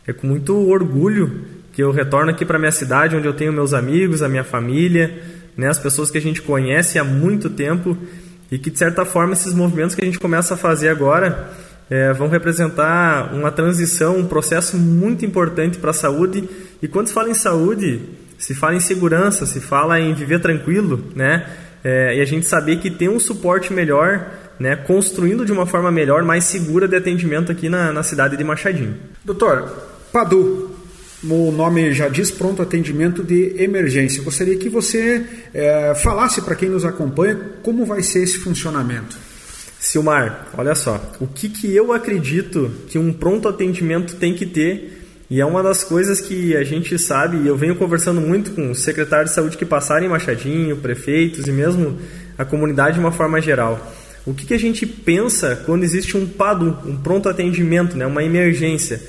É 0.08 0.12
com 0.12 0.26
muito 0.26 0.58
orgulho 0.68 1.46
que 1.72 1.84
eu 1.84 1.92
retorno 1.92 2.32
aqui 2.32 2.44
para 2.44 2.58
minha 2.58 2.72
cidade, 2.72 3.16
onde 3.16 3.28
eu 3.28 3.34
tenho 3.34 3.54
meus 3.54 3.76
amigos, 3.76 4.24
a 4.24 4.28
minha 4.28 4.44
família, 4.44 5.22
né, 5.56 5.68
as 5.68 5.78
pessoas 5.78 6.10
que 6.10 6.18
a 6.18 6.22
gente 6.22 6.42
conhece 6.42 6.98
há 6.98 7.04
muito 7.04 7.48
tempo 7.48 7.96
e 8.52 8.58
que, 8.58 8.72
de 8.72 8.80
certa 8.80 9.06
forma, 9.06 9.34
esses 9.34 9.54
movimentos 9.54 9.94
que 9.94 10.02
a 10.02 10.06
gente 10.06 10.18
começa 10.18 10.56
a 10.56 10.58
fazer 10.58 10.90
agora 10.90 11.52
é, 11.90 12.14
vão 12.14 12.28
representar 12.28 13.34
uma 13.34 13.52
transição, 13.52 14.18
um 14.18 14.26
processo 14.26 14.78
muito 14.78 15.26
importante 15.26 15.78
para 15.78 15.92
a 15.92 15.94
saúde. 15.94 16.48
E 16.82 16.88
quando 16.88 17.08
se 17.08 17.14
fala 17.14 17.30
em 17.30 17.34
saúde, 17.34 18.02
se 18.38 18.54
fala 18.54 18.76
em 18.76 18.80
segurança, 18.80 19.46
se 19.46 19.60
fala 19.60 20.00
em 20.00 20.14
viver 20.14 20.40
tranquilo, 20.40 21.04
né? 21.16 21.46
É, 21.84 22.18
e 22.18 22.22
a 22.22 22.26
gente 22.26 22.46
saber 22.46 22.78
que 22.78 22.90
tem 22.90 23.08
um 23.08 23.20
suporte 23.20 23.72
melhor 23.72 24.26
né, 24.60 24.76
construindo 24.76 25.46
de 25.46 25.52
uma 25.52 25.66
forma 25.66 25.92
melhor, 25.92 26.24
mais 26.24 26.44
segura 26.44 26.88
de 26.88 26.96
atendimento 26.96 27.52
aqui 27.52 27.70
na, 27.70 27.94
na 27.94 28.04
cidade 28.04 28.36
de 28.36 28.44
Machadinho. 28.44 28.96
Doutor, 29.24 29.72
Padu, 30.12 30.72
o 31.24 31.52
nome 31.52 31.94
já 31.94 32.10
diz 32.10 32.32
pronto 32.32 32.62
atendimento 32.62 33.24
de 33.24 33.56
emergência. 33.62 34.24
Gostaria 34.24 34.58
que 34.58 34.70
você 34.70 35.24
é, 35.54 35.94
falasse 35.96 36.42
para 36.42 36.56
quem 36.56 36.70
nos 36.70 36.86
acompanha 36.86 37.40
como 37.62 37.86
vai 37.86 38.02
ser 38.02 38.24
esse 38.24 38.40
funcionamento. 38.40 39.18
Silmar, 39.88 40.50
olha 40.58 40.76
só, 40.76 41.02
o 41.18 41.26
que, 41.26 41.48
que 41.48 41.74
eu 41.74 41.94
acredito 41.94 42.70
que 42.90 42.98
um 42.98 43.14
pronto 43.14 43.48
atendimento 43.48 44.18
tem 44.18 44.34
que 44.34 44.46
ter 44.46 45.02
e 45.30 45.40
é 45.40 45.46
uma 45.46 45.64
das 45.64 45.82
coisas 45.82 46.20
que 46.20 46.58
a 46.58 46.64
gente 46.64 47.00
sabe, 47.00 47.38
e 47.38 47.48
eu 47.48 47.56
venho 47.56 47.74
conversando 47.74 48.20
muito 48.20 48.52
com 48.52 48.72
os 48.72 48.84
secretários 48.84 49.30
de 49.30 49.36
saúde 49.36 49.56
que 49.56 49.66
passaram 49.66 50.06
em 50.06 50.10
Machadinho, 50.10 50.76
prefeitos 50.76 51.48
e 51.48 51.52
mesmo 51.54 51.98
a 52.38 52.44
comunidade 52.44 52.96
de 52.96 53.00
uma 53.00 53.14
forma 53.14 53.40
geral. 53.40 53.94
O 54.26 54.34
que, 54.34 54.46
que 54.46 54.54
a 54.54 54.60
gente 54.60 54.86
pensa 54.86 55.64
quando 55.66 55.86
existe 55.86 56.18
um 56.18 56.28
PADU, 56.28 56.80
um 56.86 56.98
pronto 56.98 57.30
atendimento, 57.30 57.96
né, 57.96 58.06
uma 58.06 58.26
emergência? 58.26 59.02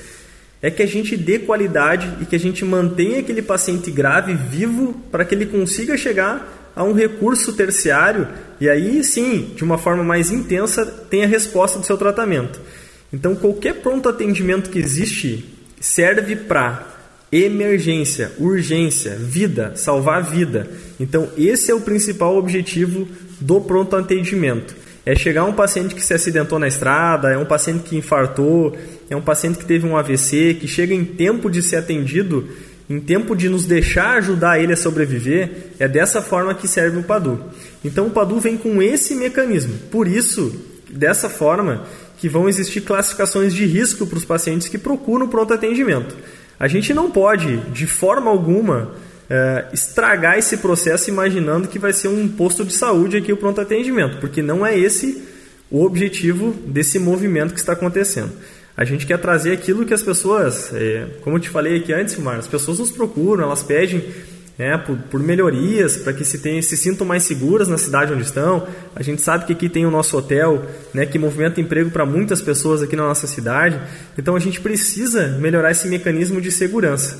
É 0.62 0.70
que 0.70 0.82
a 0.82 0.86
gente 0.86 1.16
dê 1.16 1.40
qualidade 1.40 2.08
e 2.20 2.24
que 2.24 2.36
a 2.36 2.40
gente 2.40 2.64
mantenha 2.64 3.18
aquele 3.18 3.42
paciente 3.42 3.90
grave 3.90 4.32
vivo 4.34 4.94
para 5.10 5.24
que 5.24 5.34
ele 5.34 5.46
consiga 5.46 5.96
chegar 5.96 6.57
a 6.78 6.84
um 6.84 6.92
recurso 6.92 7.52
terciário 7.52 8.28
e 8.60 8.68
aí 8.68 9.02
sim, 9.02 9.50
de 9.56 9.64
uma 9.64 9.76
forma 9.76 10.04
mais 10.04 10.30
intensa, 10.30 10.86
tenha 10.86 11.24
a 11.24 11.28
resposta 11.28 11.80
do 11.80 11.84
seu 11.84 11.98
tratamento. 11.98 12.60
Então, 13.12 13.34
qualquer 13.34 13.74
pronto 13.80 14.08
atendimento 14.08 14.70
que 14.70 14.78
existe 14.78 15.44
serve 15.80 16.36
para 16.36 16.86
emergência, 17.32 18.30
urgência, 18.38 19.16
vida, 19.16 19.72
salvar 19.74 20.22
vida. 20.22 20.70
Então, 21.00 21.28
esse 21.36 21.70
é 21.70 21.74
o 21.74 21.80
principal 21.80 22.36
objetivo 22.36 23.08
do 23.40 23.60
pronto 23.60 23.96
atendimento 23.96 24.76
é 25.08 25.14
chegar 25.14 25.44
um 25.44 25.54
paciente 25.54 25.94
que 25.94 26.04
se 26.04 26.12
acidentou 26.12 26.58
na 26.58 26.68
estrada, 26.68 27.32
é 27.32 27.38
um 27.38 27.46
paciente 27.46 27.84
que 27.84 27.96
infartou, 27.96 28.76
é 29.08 29.16
um 29.16 29.22
paciente 29.22 29.56
que 29.56 29.64
teve 29.64 29.86
um 29.86 29.96
AVC, 29.96 30.58
que 30.60 30.68
chega 30.68 30.92
em 30.92 31.02
tempo 31.02 31.50
de 31.50 31.62
ser 31.62 31.76
atendido, 31.76 32.46
em 32.88 32.98
tempo 33.00 33.36
de 33.36 33.48
nos 33.48 33.66
deixar 33.66 34.16
ajudar 34.16 34.58
ele 34.58 34.72
a 34.72 34.76
sobreviver, 34.76 35.72
é 35.78 35.86
dessa 35.86 36.22
forma 36.22 36.54
que 36.54 36.66
serve 36.66 36.98
o 36.98 37.02
PADU. 37.02 37.38
Então 37.84 38.06
o 38.06 38.10
PADU 38.10 38.40
vem 38.40 38.56
com 38.56 38.80
esse 38.80 39.14
mecanismo. 39.14 39.74
Por 39.90 40.08
isso, 40.08 40.54
dessa 40.90 41.28
forma, 41.28 41.86
que 42.18 42.28
vão 42.28 42.48
existir 42.48 42.80
classificações 42.80 43.54
de 43.54 43.66
risco 43.66 44.06
para 44.06 44.18
os 44.18 44.24
pacientes 44.24 44.68
que 44.68 44.78
procuram 44.78 45.28
pronto 45.28 45.52
atendimento. 45.52 46.16
A 46.58 46.66
gente 46.66 46.92
não 46.94 47.10
pode, 47.10 47.58
de 47.72 47.86
forma 47.86 48.30
alguma, 48.30 48.92
é, 49.30 49.66
estragar 49.72 50.38
esse 50.38 50.56
processo 50.56 51.10
imaginando 51.10 51.68
que 51.68 51.78
vai 51.78 51.92
ser 51.92 52.08
um 52.08 52.26
posto 52.26 52.64
de 52.64 52.72
saúde 52.72 53.18
aqui 53.18 53.32
o 53.32 53.36
pronto 53.36 53.60
atendimento, 53.60 54.18
porque 54.18 54.42
não 54.42 54.66
é 54.66 54.76
esse 54.76 55.22
o 55.70 55.84
objetivo 55.84 56.52
desse 56.66 56.98
movimento 56.98 57.52
que 57.52 57.60
está 57.60 57.74
acontecendo. 57.74 58.32
A 58.78 58.84
gente 58.84 59.04
quer 59.04 59.18
trazer 59.18 59.50
aquilo 59.50 59.84
que 59.84 59.92
as 59.92 60.04
pessoas, 60.04 60.72
é, 60.72 61.04
como 61.22 61.34
eu 61.34 61.40
te 61.40 61.50
falei 61.50 61.78
aqui 61.78 61.92
antes, 61.92 62.16
Mar, 62.16 62.38
as 62.38 62.46
pessoas 62.46 62.78
nos 62.78 62.92
procuram, 62.92 63.42
elas 63.42 63.60
pedem 63.60 64.04
né, 64.56 64.78
por, 64.78 64.96
por, 64.96 65.20
melhorias 65.20 65.96
para 65.96 66.12
que 66.12 66.24
se, 66.24 66.38
tenha, 66.38 66.62
se 66.62 66.76
sintam 66.76 67.04
mais 67.04 67.24
seguras 67.24 67.66
na 67.66 67.76
cidade 67.76 68.12
onde 68.12 68.22
estão. 68.22 68.68
A 68.94 69.02
gente 69.02 69.20
sabe 69.20 69.46
que 69.46 69.52
aqui 69.52 69.68
tem 69.68 69.84
o 69.84 69.90
nosso 69.90 70.16
hotel, 70.16 70.64
né, 70.94 71.04
que 71.04 71.18
movimenta 71.18 71.60
emprego 71.60 71.90
para 71.90 72.06
muitas 72.06 72.40
pessoas 72.40 72.80
aqui 72.80 72.94
na 72.94 73.02
nossa 73.02 73.26
cidade. 73.26 73.80
Então 74.16 74.36
a 74.36 74.38
gente 74.38 74.60
precisa 74.60 75.26
melhorar 75.40 75.72
esse 75.72 75.88
mecanismo 75.88 76.40
de 76.40 76.52
segurança. 76.52 77.18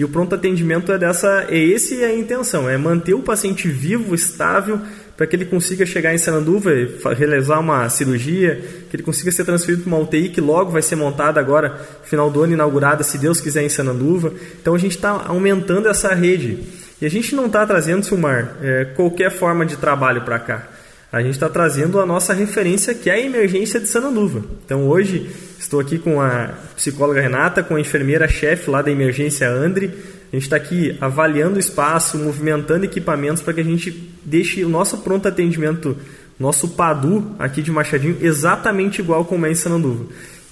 E 0.00 0.04
o 0.04 0.08
pronto 0.08 0.34
atendimento 0.34 0.90
é 0.90 0.96
dessa, 0.96 1.44
é 1.50 1.58
esse 1.58 2.02
a 2.02 2.16
intenção, 2.16 2.66
é 2.66 2.78
manter 2.78 3.12
o 3.12 3.20
paciente 3.20 3.68
vivo, 3.68 4.14
estável, 4.14 4.80
para 5.14 5.26
que 5.26 5.36
ele 5.36 5.44
consiga 5.44 5.84
chegar 5.84 6.14
em 6.14 6.16
Sananduva 6.16 6.72
e 6.72 6.88
realizar 7.14 7.60
uma 7.60 7.86
cirurgia, 7.90 8.64
que 8.88 8.96
ele 8.96 9.02
consiga 9.02 9.30
ser 9.30 9.44
transferido 9.44 9.82
para 9.82 9.92
uma 9.92 9.98
UTI 9.98 10.30
que 10.30 10.40
logo 10.40 10.70
vai 10.70 10.80
ser 10.80 10.96
montada 10.96 11.38
agora, 11.38 11.78
final 12.02 12.30
do 12.30 12.42
ano 12.42 12.54
inaugurada, 12.54 13.02
se 13.02 13.18
Deus 13.18 13.42
quiser, 13.42 13.62
em 13.62 13.68
Sananduva. 13.68 14.32
Então 14.58 14.74
a 14.74 14.78
gente 14.78 14.96
está 14.96 15.10
aumentando 15.26 15.86
essa 15.86 16.14
rede. 16.14 16.64
E 16.98 17.04
a 17.04 17.10
gente 17.10 17.34
não 17.34 17.44
está 17.44 17.66
trazendo, 17.66 18.02
Silmar, 18.02 18.56
é, 18.62 18.86
qualquer 18.96 19.30
forma 19.30 19.66
de 19.66 19.76
trabalho 19.76 20.22
para 20.22 20.38
cá 20.38 20.79
a 21.12 21.20
gente 21.20 21.32
está 21.32 21.48
trazendo 21.48 21.98
a 21.98 22.06
nossa 22.06 22.32
referência, 22.32 22.94
que 22.94 23.10
é 23.10 23.14
a 23.14 23.20
emergência 23.20 23.80
de 23.80 23.88
Sananduva. 23.88 24.44
Então 24.64 24.86
hoje 24.86 25.28
estou 25.58 25.80
aqui 25.80 25.98
com 25.98 26.20
a 26.20 26.54
psicóloga 26.76 27.20
Renata, 27.20 27.64
com 27.64 27.74
a 27.74 27.80
enfermeira-chefe 27.80 28.70
lá 28.70 28.80
da 28.80 28.92
emergência 28.92 29.50
Andre. 29.50 29.86
A 30.32 30.36
gente 30.36 30.44
está 30.44 30.54
aqui 30.54 30.96
avaliando 31.00 31.56
o 31.56 31.60
espaço, 31.60 32.16
movimentando 32.16 32.84
equipamentos 32.84 33.42
para 33.42 33.54
que 33.54 33.60
a 33.60 33.64
gente 33.64 33.90
deixe 34.24 34.64
o 34.64 34.68
nosso 34.68 34.98
pronto 34.98 35.26
atendimento, 35.26 35.96
nosso 36.38 36.68
PADU 36.68 37.34
aqui 37.40 37.60
de 37.60 37.72
Machadinho, 37.72 38.16
exatamente 38.20 39.00
igual 39.00 39.24
como 39.24 39.46
é 39.46 39.50
em 39.50 39.54
Sananduva. 39.56 40.04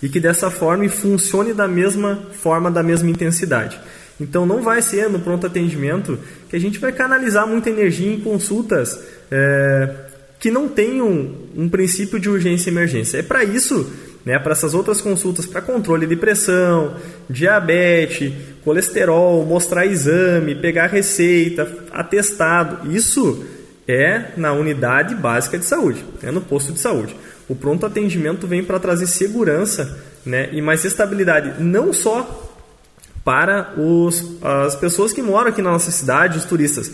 E 0.03 0.09
que 0.09 0.19
dessa 0.19 0.51
forma 0.51 0.89
funcione 0.89 1.53
da 1.53 1.69
mesma 1.69 2.19
forma, 2.33 2.69
da 2.69 2.83
mesma 2.83 3.09
intensidade. 3.09 3.79
Então 4.21 4.45
não 4.45 4.61
vai 4.61 4.83
ser 4.83 5.09
no 5.09 5.21
pronto 5.21 5.47
atendimento 5.47 6.19
que 6.51 6.57
a 6.57 6.61
gente 6.61 6.81
vai 6.81 6.91
canalizar 6.91 7.47
muita 7.47 7.71
energia 7.71 8.13
em 8.13 8.19
consultas. 8.19 9.01
É 9.31 10.08
que 10.39 10.51
não 10.51 10.69
tem 10.69 11.03
um, 11.03 11.35
um 11.57 11.69
princípio 11.69 12.19
de 12.19 12.29
urgência 12.29 12.71
e 12.71 12.73
emergência. 12.73 13.19
É 13.19 13.23
para 13.23 13.43
isso, 13.43 13.91
né, 14.25 14.39
para 14.39 14.53
essas 14.53 14.75
outras 14.75 15.01
consultas, 15.01 15.47
para 15.47 15.61
controle 15.61 16.07
de 16.07 16.17
pressão, 16.17 16.95
diabetes, 17.29 18.33
colesterol, 18.65 19.45
mostrar 19.45 19.87
exame, 19.87 20.55
pegar 20.55 20.87
receita, 20.87 21.69
atestado. 21.91 22.95
Isso 22.95 23.45
é 23.87 24.33
na 24.37 24.53
unidade 24.53 25.15
básica 25.15 25.59
de 25.59 25.65
saúde, 25.65 26.05
é 26.23 26.31
no 26.31 26.41
posto 26.41 26.73
de 26.73 26.79
saúde. 26.79 27.17
O 27.49 27.55
pronto 27.55 27.87
atendimento 27.87 28.47
vem 28.47 28.63
para 28.63 28.79
trazer 28.79 29.07
segurança 29.07 29.99
né, 30.25 30.51
e 30.53 30.61
mais 30.61 30.85
estabilidade, 30.85 31.63
não 31.63 31.93
só 31.93 32.45
para 33.25 33.75
os, 33.77 34.37
as 34.43 34.77
pessoas 34.77 35.13
que 35.13 35.23
moram 35.23 35.51
aqui 35.51 35.63
na 35.63 35.71
nossa 35.71 35.91
cidade, 35.91 36.39
os 36.39 36.45
turistas, 36.45 36.93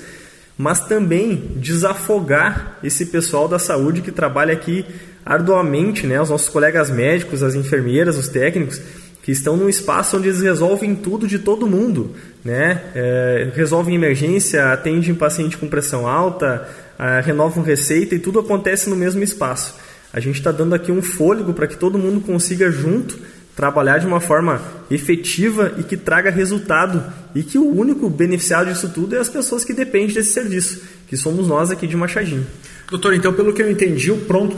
mas 0.56 0.80
também 0.80 1.52
desafogar 1.56 2.78
esse 2.82 3.06
pessoal 3.06 3.48
da 3.48 3.58
saúde 3.58 4.02
que 4.02 4.12
trabalha 4.12 4.52
aqui 4.52 4.84
arduamente, 5.24 6.06
né, 6.06 6.20
os 6.20 6.30
nossos 6.30 6.48
colegas 6.48 6.90
médicos, 6.90 7.42
as 7.42 7.54
enfermeiras, 7.54 8.16
os 8.16 8.28
técnicos, 8.28 8.80
que 9.22 9.32
estão 9.32 9.56
num 9.56 9.70
espaço 9.70 10.18
onde 10.18 10.28
eles 10.28 10.42
resolvem 10.42 10.94
tudo 10.94 11.26
de 11.26 11.38
todo 11.38 11.66
mundo, 11.66 12.14
né? 12.44 12.82
É, 12.94 13.50
resolvem 13.54 13.94
emergência, 13.94 14.70
atendem 14.70 15.14
paciente 15.14 15.56
com 15.56 15.66
pressão 15.66 16.06
alta, 16.06 16.68
é, 16.98 17.20
renovam 17.20 17.64
receita 17.64 18.14
e 18.14 18.18
tudo 18.18 18.38
acontece 18.38 18.90
no 18.90 18.96
mesmo 18.96 19.22
espaço. 19.22 19.76
A 20.12 20.20
gente 20.20 20.36
está 20.36 20.52
dando 20.52 20.74
aqui 20.74 20.92
um 20.92 21.00
fôlego 21.00 21.54
para 21.54 21.66
que 21.66 21.76
todo 21.76 21.98
mundo 21.98 22.20
consiga 22.20 22.70
junto 22.70 23.18
trabalhar 23.56 23.98
de 23.98 24.06
uma 24.06 24.20
forma 24.20 24.60
efetiva 24.90 25.74
e 25.78 25.82
que 25.82 25.96
traga 25.96 26.30
resultado 26.30 27.04
e 27.34 27.42
que 27.42 27.58
o 27.58 27.68
único 27.68 28.10
beneficiado 28.10 28.72
disso 28.72 28.88
tudo 28.88 29.14
é 29.14 29.18
as 29.18 29.28
pessoas 29.28 29.64
que 29.64 29.72
dependem 29.72 30.14
desse 30.14 30.32
serviço, 30.32 30.82
que 31.08 31.16
somos 31.16 31.46
nós 31.46 31.70
aqui 31.70 31.86
de 31.86 31.96
Machadinho. 31.96 32.46
Doutor, 32.90 33.14
então, 33.14 33.32
pelo 33.32 33.52
que 33.52 33.62
eu 33.62 33.70
entendi, 33.70 34.10
o 34.10 34.18
pronto 34.18 34.56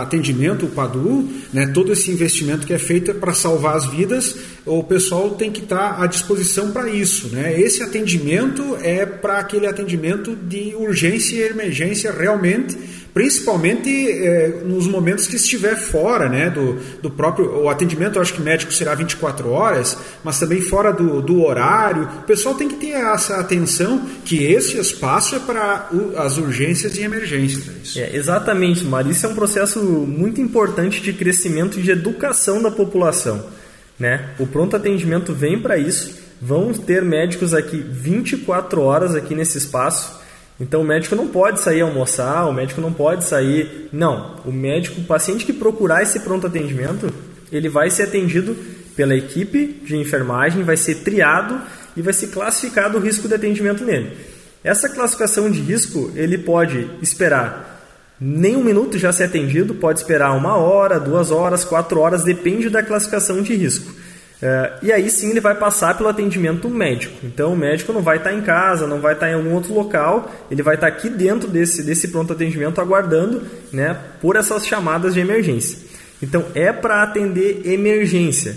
atendimento, 0.00 0.66
o 0.66 0.68
PADU, 0.68 1.28
né, 1.52 1.66
todo 1.66 1.92
esse 1.92 2.10
investimento 2.10 2.66
que 2.66 2.72
é 2.72 2.78
feito 2.78 3.12
para 3.14 3.34
salvar 3.34 3.76
as 3.76 3.84
vidas, 3.86 4.36
o 4.68 4.84
pessoal 4.84 5.30
tem 5.30 5.50
que 5.50 5.62
estar 5.62 6.02
à 6.02 6.06
disposição 6.06 6.70
para 6.70 6.88
isso. 6.88 7.28
Né? 7.28 7.58
Esse 7.60 7.82
atendimento 7.82 8.76
é 8.82 9.04
para 9.06 9.38
aquele 9.38 9.66
atendimento 9.66 10.36
de 10.36 10.74
urgência 10.76 11.36
e 11.36 11.42
emergência 11.48 12.12
realmente 12.12 12.76
principalmente 13.18 13.90
é, 13.90 14.60
nos 14.64 14.86
momentos 14.86 15.26
que 15.26 15.34
estiver 15.34 15.76
fora 15.76 16.28
né, 16.28 16.50
do, 16.50 16.78
do 17.02 17.10
próprio. 17.10 17.64
O 17.64 17.68
atendimento, 17.68 18.20
acho 18.20 18.32
que 18.32 18.40
médico 18.40 18.72
será 18.72 18.94
24 18.94 19.50
horas, 19.50 19.96
mas 20.22 20.38
também 20.38 20.60
fora 20.60 20.92
do, 20.92 21.20
do 21.20 21.42
horário. 21.42 22.04
O 22.20 22.22
pessoal 22.22 22.54
tem 22.54 22.68
que 22.68 22.76
ter 22.76 22.92
essa 22.92 23.38
atenção 23.38 24.06
que 24.24 24.44
esse 24.44 24.78
espaço 24.78 25.34
é 25.34 25.40
para 25.40 25.88
as 26.16 26.38
urgências 26.38 26.96
e 26.96 27.02
emergências. 27.02 27.96
É, 27.96 28.02
é 28.02 28.16
exatamente, 28.16 28.84
Maria. 28.84 29.10
Isso 29.10 29.26
é 29.26 29.28
um 29.28 29.34
processo 29.34 29.80
muito 29.80 30.40
importante 30.40 31.00
de 31.00 31.12
crescimento 31.12 31.80
e 31.80 31.82
de 31.82 31.90
educação 31.90 32.62
da 32.62 32.70
população. 32.70 33.57
Né? 33.98 34.30
O 34.38 34.46
pronto 34.46 34.76
atendimento 34.76 35.32
vem 35.32 35.60
para 35.60 35.76
isso. 35.76 36.18
Vamos 36.40 36.78
ter 36.78 37.02
médicos 37.02 37.52
aqui 37.52 37.76
24 37.76 38.80
horas 38.80 39.14
aqui 39.14 39.34
nesse 39.34 39.58
espaço 39.58 40.18
então 40.60 40.80
o 40.80 40.84
médico 40.84 41.14
não 41.14 41.28
pode 41.28 41.60
sair 41.60 41.82
almoçar, 41.82 42.48
o 42.48 42.52
médico 42.52 42.80
não 42.80 42.92
pode 42.92 43.24
sair. 43.24 43.88
Não, 43.92 44.40
o 44.44 44.50
médico, 44.50 45.00
o 45.00 45.04
paciente 45.04 45.44
que 45.44 45.52
procurar 45.52 46.02
esse 46.02 46.20
pronto 46.20 46.46
atendimento, 46.46 47.12
ele 47.52 47.68
vai 47.68 47.90
ser 47.90 48.04
atendido 48.04 48.56
pela 48.96 49.14
equipe 49.14 49.80
de 49.84 49.96
enfermagem, 49.96 50.64
vai 50.64 50.76
ser 50.76 50.96
triado 50.96 51.60
e 51.96 52.02
vai 52.02 52.12
ser 52.12 52.28
classificado 52.28 52.98
o 52.98 53.00
risco 53.00 53.28
de 53.28 53.34
atendimento 53.34 53.84
nele. 53.84 54.16
Essa 54.64 54.88
classificação 54.88 55.48
de 55.48 55.60
risco, 55.60 56.10
ele 56.16 56.36
pode 56.36 56.90
esperar 57.00 57.77
nem 58.20 58.56
um 58.56 58.64
minuto 58.64 58.98
já 58.98 59.12
ser 59.12 59.24
atendido, 59.24 59.74
pode 59.74 60.00
esperar 60.00 60.32
uma 60.32 60.56
hora, 60.56 60.98
duas 60.98 61.30
horas, 61.30 61.64
quatro 61.64 62.00
horas, 62.00 62.24
depende 62.24 62.68
da 62.68 62.82
classificação 62.82 63.42
de 63.42 63.54
risco. 63.54 63.92
É, 64.40 64.72
e 64.82 64.92
aí 64.92 65.10
sim 65.10 65.30
ele 65.30 65.40
vai 65.40 65.54
passar 65.54 65.96
pelo 65.96 66.08
atendimento 66.08 66.68
médico. 66.68 67.14
Então 67.24 67.52
o 67.52 67.56
médico 67.56 67.92
não 67.92 68.02
vai 68.02 68.18
estar 68.18 68.32
em 68.32 68.40
casa, 68.40 68.86
não 68.86 69.00
vai 69.00 69.14
estar 69.14 69.28
em 69.30 69.34
algum 69.34 69.52
outro 69.52 69.74
local, 69.74 70.32
ele 70.50 70.62
vai 70.62 70.76
estar 70.76 70.86
aqui 70.86 71.08
dentro 71.08 71.48
desse, 71.48 71.82
desse 71.82 72.08
pronto 72.08 72.32
atendimento 72.32 72.80
aguardando 72.80 73.42
né, 73.72 73.96
por 74.20 74.36
essas 74.36 74.66
chamadas 74.66 75.14
de 75.14 75.20
emergência. 75.20 75.78
Então 76.22 76.44
é 76.54 76.72
para 76.72 77.02
atender 77.02 77.62
emergência. 77.64 78.56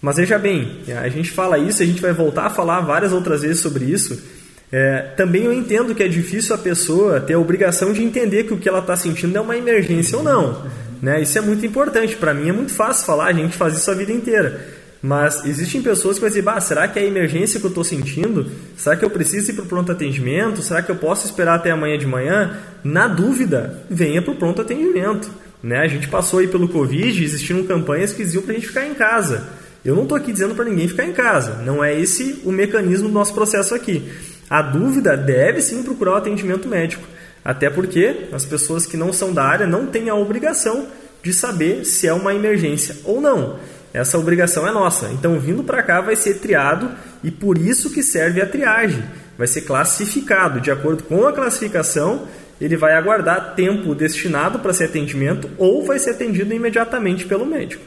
Mas 0.00 0.16
veja 0.16 0.38
bem, 0.38 0.78
a 1.00 1.08
gente 1.08 1.30
fala 1.30 1.58
isso, 1.58 1.82
a 1.82 1.86
gente 1.86 2.00
vai 2.00 2.12
voltar 2.12 2.46
a 2.46 2.50
falar 2.50 2.80
várias 2.80 3.12
outras 3.12 3.42
vezes 3.42 3.60
sobre 3.60 3.84
isso. 3.84 4.39
É, 4.72 5.02
também 5.16 5.44
eu 5.44 5.52
entendo 5.52 5.94
que 5.94 6.02
é 6.02 6.08
difícil 6.08 6.54
a 6.54 6.58
pessoa 6.58 7.20
ter 7.20 7.34
a 7.34 7.38
obrigação 7.38 7.92
de 7.92 8.02
entender 8.02 8.44
que 8.44 8.54
o 8.54 8.58
que 8.58 8.68
ela 8.68 8.78
está 8.78 8.94
sentindo 8.94 9.36
é 9.36 9.40
uma 9.40 9.56
emergência 9.56 10.16
ou 10.16 10.22
não. 10.22 10.64
Né? 11.02 11.20
Isso 11.22 11.36
é 11.38 11.40
muito 11.40 11.64
importante. 11.66 12.16
Para 12.16 12.32
mim 12.32 12.48
é 12.48 12.52
muito 12.52 12.72
fácil 12.72 13.04
falar, 13.04 13.26
a 13.26 13.32
gente 13.32 13.56
faz 13.56 13.76
isso 13.76 13.90
a 13.90 13.94
vida 13.94 14.12
inteira. 14.12 14.80
Mas 15.02 15.46
existem 15.46 15.80
pessoas 15.80 16.16
que 16.16 16.20
vão 16.20 16.28
dizer, 16.28 16.42
bah, 16.42 16.60
será 16.60 16.86
que 16.86 16.98
é 16.98 17.02
a 17.02 17.06
emergência 17.06 17.58
que 17.58 17.64
eu 17.64 17.70
estou 17.70 17.82
sentindo? 17.82 18.46
Será 18.76 18.94
que 18.96 19.04
eu 19.04 19.08
preciso 19.08 19.50
ir 19.50 19.54
para 19.54 19.64
o 19.64 19.66
pronto 19.66 19.90
atendimento? 19.90 20.60
Será 20.60 20.82
que 20.82 20.90
eu 20.90 20.96
posso 20.96 21.24
esperar 21.26 21.54
até 21.54 21.70
amanhã 21.70 21.96
de 21.96 22.06
manhã? 22.06 22.58
Na 22.84 23.08
dúvida, 23.08 23.82
venha 23.88 24.20
para 24.20 24.32
o 24.32 24.36
pronto 24.36 24.60
atendimento. 24.60 25.30
Né? 25.62 25.78
A 25.78 25.88
gente 25.88 26.06
passou 26.06 26.40
aí 26.40 26.48
pelo 26.48 26.68
Covid, 26.68 27.24
existiram 27.24 27.64
campanhas 27.64 28.12
que 28.12 28.22
diziam 28.22 28.42
para 28.42 28.52
a 28.52 28.54
gente 28.54 28.68
ficar 28.68 28.86
em 28.86 28.94
casa. 28.94 29.48
Eu 29.82 29.96
não 29.96 30.02
estou 30.02 30.18
aqui 30.18 30.30
dizendo 30.30 30.54
para 30.54 30.66
ninguém 30.66 30.86
ficar 30.86 31.04
em 31.04 31.12
casa. 31.12 31.62
Não 31.64 31.82
é 31.82 31.98
esse 31.98 32.42
o 32.44 32.52
mecanismo 32.52 33.08
do 33.08 33.14
nosso 33.14 33.32
processo 33.32 33.74
aqui. 33.74 34.06
A 34.50 34.60
dúvida 34.62 35.16
deve 35.16 35.62
sim 35.62 35.82
procurar 35.84 36.14
o 36.14 36.16
atendimento 36.16 36.66
médico. 36.66 37.06
Até 37.44 37.70
porque 37.70 38.26
as 38.32 38.44
pessoas 38.44 38.84
que 38.84 38.96
não 38.96 39.12
são 39.12 39.32
da 39.32 39.44
área 39.44 39.66
não 39.66 39.86
têm 39.86 40.10
a 40.10 40.14
obrigação 40.16 40.88
de 41.22 41.32
saber 41.32 41.84
se 41.84 42.08
é 42.08 42.12
uma 42.12 42.34
emergência 42.34 42.96
ou 43.04 43.20
não. 43.20 43.58
Essa 43.94 44.18
obrigação 44.18 44.66
é 44.66 44.72
nossa. 44.72 45.08
Então, 45.12 45.38
vindo 45.38 45.62
para 45.62 45.82
cá 45.82 46.00
vai 46.00 46.16
ser 46.16 46.40
triado 46.40 46.90
e 47.22 47.30
por 47.30 47.56
isso 47.56 47.90
que 47.90 48.02
serve 48.02 48.40
a 48.42 48.46
triagem. 48.46 49.04
Vai 49.38 49.46
ser 49.46 49.62
classificado. 49.62 50.60
De 50.60 50.70
acordo 50.70 51.04
com 51.04 51.26
a 51.26 51.32
classificação, 51.32 52.26
ele 52.60 52.76
vai 52.76 52.94
aguardar 52.94 53.54
tempo 53.54 53.94
destinado 53.94 54.58
para 54.58 54.72
ser 54.72 54.84
atendimento 54.84 55.48
ou 55.58 55.84
vai 55.84 55.98
ser 55.98 56.10
atendido 56.10 56.52
imediatamente 56.52 57.24
pelo 57.24 57.46
médico. 57.46 57.82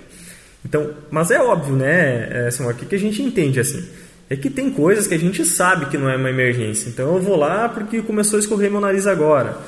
Então, 0.65 0.91
mas 1.11 1.29
é 1.29 1.39
óbvio, 1.39 1.75
né? 1.75 2.47
Assim, 2.47 2.65
o 2.65 2.73
que 2.73 2.95
a 2.95 2.99
gente 2.99 3.21
entende 3.21 3.59
assim? 3.59 3.85
É 4.33 4.35
que 4.35 4.49
tem 4.49 4.71
coisas 4.71 5.05
que 5.05 5.13
a 5.13 5.19
gente 5.19 5.45
sabe 5.45 5.85
que 5.85 5.97
não 5.97 6.09
é 6.09 6.17
uma 6.17 6.27
emergência. 6.27 6.89
Então 6.89 7.13
eu 7.13 7.21
vou 7.21 7.35
lá 7.35 7.69
porque 7.69 8.01
começou 8.01 8.37
a 8.37 8.39
escorrer 8.39 8.71
meu 8.71 8.81
nariz 8.81 9.05
agora. 9.05 9.59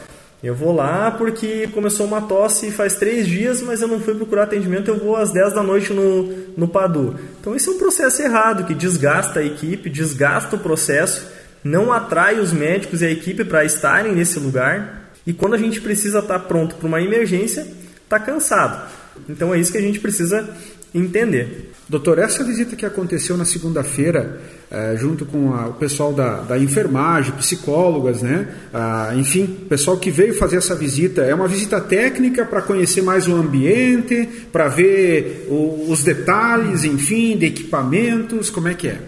Eu 0.44 0.56
vou 0.56 0.74
lá 0.76 1.12
porque 1.12 1.68
começou 1.68 2.08
uma 2.08 2.24
tosse 2.24 2.72
faz 2.72 2.96
três 2.96 3.28
dias, 3.28 3.62
mas 3.62 3.84
eu 3.84 3.88
não 3.88 4.00
fui 4.00 4.16
procurar 4.16 4.46
atendimento, 4.46 4.88
eu 4.88 4.98
vou 4.98 5.18
às 5.18 5.32
10 5.32 5.54
da 5.54 5.62
noite 5.62 5.94
no, 5.94 6.24
no 6.58 6.68
PADU. 6.68 7.14
Então 7.40 7.56
esse 7.56 7.70
é 7.70 7.74
um 7.74 7.78
processo 7.78 8.24
errado, 8.24 8.66
que 8.66 8.74
desgasta 8.74 9.40
a 9.40 9.46
equipe, 9.46 9.88
desgasta 9.88 10.56
o 10.56 10.60
processo, 10.60 11.28
não 11.64 11.94
atrai 11.94 12.40
os 12.40 12.52
médicos 12.52 13.04
e 13.04 13.06
a 13.06 13.12
equipe 13.12 13.44
para 13.44 13.64
estarem 13.64 14.16
nesse 14.16 14.40
lugar. 14.40 15.12
E 15.28 15.32
quando 15.32 15.54
a 15.54 15.60
gente 15.60 15.80
precisa 15.80 16.20
estar 16.20 16.40
tá 16.40 16.44
pronto 16.44 16.74
para 16.74 16.88
uma 16.88 17.04
emergência, 17.04 17.68
está 18.04 18.20
cansado. 18.20 18.90
Então 19.30 19.54
é 19.54 19.60
isso 19.60 19.72
que 19.72 19.78
a 19.78 19.82
gente 19.82 20.00
precisa 20.00 20.50
entender. 20.92 21.72
Doutor, 21.88 22.18
essa 22.18 22.44
visita 22.44 22.76
que 22.76 22.86
aconteceu 22.86 23.38
na 23.38 23.46
segunda-feira, 23.46 24.40
é, 24.70 24.96
junto 24.98 25.26
com 25.26 25.54
a, 25.54 25.68
o 25.68 25.74
pessoal 25.74 26.12
da, 26.12 26.42
da, 26.42 26.58
enfermagem, 26.58 27.32
psicólogas, 27.34 28.22
né? 28.22 28.48
Ah, 28.74 29.14
enfim, 29.16 29.46
pessoal 29.70 29.98
que 29.98 30.10
veio 30.10 30.34
fazer 30.34 30.58
essa 30.58 30.76
visita, 30.76 31.22
é 31.22 31.34
uma 31.34 31.48
visita 31.48 31.80
técnica 31.80 32.46
para 32.46 32.62
conhecer 32.62 33.02
mais 33.02 33.28
o 33.28 33.36
ambiente, 33.36 34.28
para 34.52 34.68
ver 34.68 35.48
o, 35.50 35.88
os 35.90 36.04
detalhes, 36.04 36.84
enfim, 36.84 37.38
de 37.38 37.46
equipamentos, 37.46 38.50
como 38.50 38.68
é 38.68 38.74
que 38.74 38.88
é? 38.88 39.00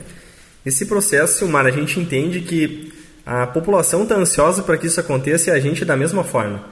Esse 0.65 0.85
processo, 0.85 1.39
Silmar, 1.39 1.65
a 1.65 1.71
gente 1.71 1.99
entende 1.99 2.41
que 2.41 2.93
a 3.25 3.47
população 3.47 4.03
está 4.03 4.15
ansiosa 4.15 4.63
para 4.63 4.77
que 4.77 4.87
isso 4.87 4.99
aconteça 4.99 5.49
e 5.49 5.53
a 5.53 5.59
gente 5.59 5.83
da 5.83 5.97
mesma 5.97 6.23
forma. 6.23 6.63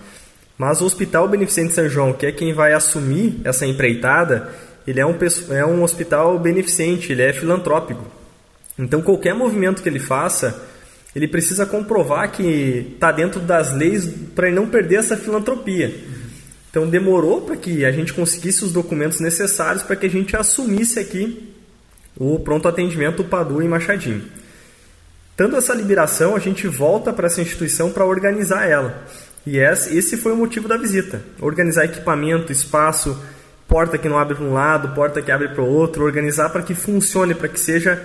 Mas 0.57 0.79
o 0.79 0.85
Hospital 0.85 1.27
Beneficente 1.27 1.73
São 1.73 1.89
João, 1.89 2.13
que 2.13 2.25
é 2.25 2.31
quem 2.31 2.53
vai 2.53 2.71
assumir 2.71 3.41
essa 3.43 3.65
empreitada, 3.65 4.49
ele 4.87 4.99
é 4.99 5.05
um, 5.05 5.15
é 5.49 5.65
um 5.65 5.83
hospital 5.83 6.39
beneficente, 6.39 7.11
ele 7.11 7.23
é 7.23 7.33
filantrópico. 7.33 8.05
Então, 8.77 9.01
qualquer 9.01 9.33
movimento 9.33 9.81
que 9.81 9.89
ele 9.89 9.99
faça, 9.99 10.63
ele 11.15 11.27
precisa 11.27 11.65
comprovar 11.65 12.31
que 12.31 12.93
está 12.93 13.11
dentro 13.11 13.39
das 13.39 13.73
leis 13.73 14.05
para 14.35 14.51
não 14.51 14.67
perder 14.67 14.95
essa 14.95 15.15
filantropia. 15.15 15.93
Então, 16.69 16.89
demorou 16.89 17.41
para 17.41 17.55
que 17.55 17.85
a 17.85 17.91
gente 17.91 18.13
conseguisse 18.13 18.65
os 18.65 18.73
documentos 18.73 19.19
necessários 19.21 19.81
para 19.81 19.95
que 19.95 20.05
a 20.05 20.09
gente 20.09 20.35
assumisse 20.35 20.99
aqui 20.99 21.53
o 22.17 22.39
pronto 22.39 22.67
atendimento 22.67 23.23
Padu 23.23 23.61
em 23.61 23.67
Machadinho. 23.67 24.23
Tendo 25.37 25.55
essa 25.57 25.73
liberação, 25.73 26.35
a 26.35 26.39
gente 26.39 26.67
volta 26.67 27.11
para 27.11 27.27
essa 27.27 27.41
instituição 27.41 27.91
para 27.91 28.05
organizar 28.05 28.69
ela. 28.69 29.03
E 29.45 29.57
esse 29.57 30.17
foi 30.17 30.31
o 30.31 30.37
motivo 30.37 30.67
da 30.67 30.77
visita: 30.77 31.21
organizar 31.39 31.85
equipamento, 31.85 32.51
espaço, 32.51 33.21
porta 33.67 33.97
que 33.97 34.09
não 34.09 34.17
abre 34.17 34.35
para 34.35 34.45
um 34.45 34.53
lado, 34.53 34.95
porta 34.95 35.21
que 35.21 35.31
abre 35.31 35.49
para 35.49 35.61
o 35.61 35.69
outro, 35.69 36.03
organizar 36.03 36.49
para 36.49 36.63
que 36.63 36.73
funcione, 36.73 37.35
para 37.35 37.49
que 37.49 37.59
seja 37.59 38.01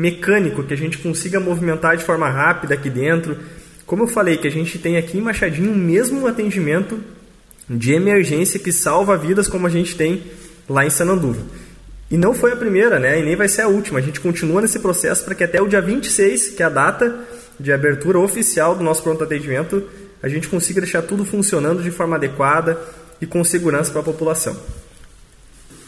mecânico, 0.00 0.62
que 0.62 0.72
a 0.72 0.76
gente 0.76 0.98
consiga 0.98 1.38
movimentar 1.38 1.96
de 1.96 2.04
forma 2.04 2.28
rápida 2.28 2.74
aqui 2.74 2.88
dentro. 2.88 3.36
Como 3.84 4.04
eu 4.04 4.08
falei, 4.08 4.38
que 4.38 4.48
a 4.48 4.50
gente 4.50 4.78
tem 4.78 4.96
aqui 4.96 5.18
em 5.18 5.20
Machadinho 5.20 5.72
o 5.72 5.76
mesmo 5.76 6.26
atendimento 6.26 6.98
de 7.68 7.92
emergência 7.92 8.58
que 8.58 8.72
salva 8.72 9.16
vidas 9.16 9.46
como 9.46 9.66
a 9.66 9.70
gente 9.70 9.94
tem 9.94 10.22
lá 10.68 10.86
em 10.86 10.90
Sananduva. 10.90 11.40
E 12.10 12.16
não 12.16 12.34
foi 12.34 12.52
a 12.52 12.56
primeira, 12.56 12.98
né? 12.98 13.20
E 13.20 13.22
nem 13.22 13.36
vai 13.36 13.46
ser 13.46 13.62
a 13.62 13.68
última. 13.68 13.98
A 13.98 14.02
gente 14.02 14.20
continua 14.20 14.60
nesse 14.60 14.78
processo 14.80 15.24
para 15.24 15.34
que 15.34 15.44
até 15.44 15.60
o 15.60 15.68
dia 15.68 15.80
26, 15.80 16.50
que 16.50 16.62
é 16.62 16.66
a 16.66 16.70
data 16.70 17.20
de 17.58 17.72
abertura 17.72 18.18
oficial 18.18 18.74
do 18.74 18.82
nosso 18.82 19.02
pronto 19.02 19.22
atendimento, 19.22 19.84
a 20.22 20.28
gente 20.28 20.48
consiga 20.48 20.80
deixar 20.80 21.02
tudo 21.02 21.24
funcionando 21.24 21.82
de 21.82 21.90
forma 21.90 22.16
adequada 22.16 22.78
e 23.20 23.26
com 23.26 23.44
segurança 23.44 23.92
para 23.92 24.00
a 24.00 24.04
população. 24.04 24.56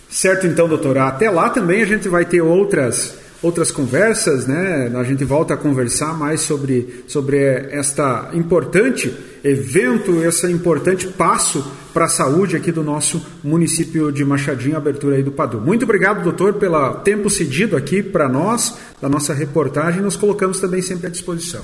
Certo, 0.09 0.46
então, 0.46 0.68
doutor. 0.68 0.98
Até 0.98 1.31
lá 1.31 1.48
também 1.48 1.83
a 1.83 1.87
gente 1.87 2.09
vai 2.09 2.25
ter 2.25 2.42
outras 2.42 3.21
outras 3.42 3.70
conversas, 3.70 4.46
né? 4.46 4.90
A 4.94 5.02
gente 5.02 5.24
volta 5.24 5.55
a 5.55 5.57
conversar 5.57 6.16
mais 6.16 6.40
sobre, 6.40 7.05
sobre 7.09 7.38
esta 7.70 8.31
importante 8.33 9.12
evento, 9.42 10.22
esse 10.22 10.46
importante 10.50 11.09
passo 11.09 11.66
para 11.92 12.05
a 12.05 12.09
saúde 12.09 12.57
aqui 12.57 12.70
do 12.70 12.83
nosso 12.83 13.24
município 13.42 14.12
de 14.12 14.24
Machadinho, 14.24 14.76
abertura 14.76 15.16
aí 15.16 15.22
do 15.22 15.33
Padu. 15.33 15.61
Muito 15.61 15.83
obrigado, 15.83 16.22
doutor, 16.22 16.55
pelo 16.55 16.94
tempo 17.00 17.28
cedido 17.28 17.76
aqui 17.76 18.02
para 18.02 18.28
nós, 18.28 18.78
da 19.00 19.09
nossa 19.09 19.35
reportagem. 19.35 20.00
Nos 20.00 20.16
colocamos 20.16 20.61
também 20.61 20.81
sempre 20.81 21.09
à 21.09 21.11
disposição. 21.11 21.62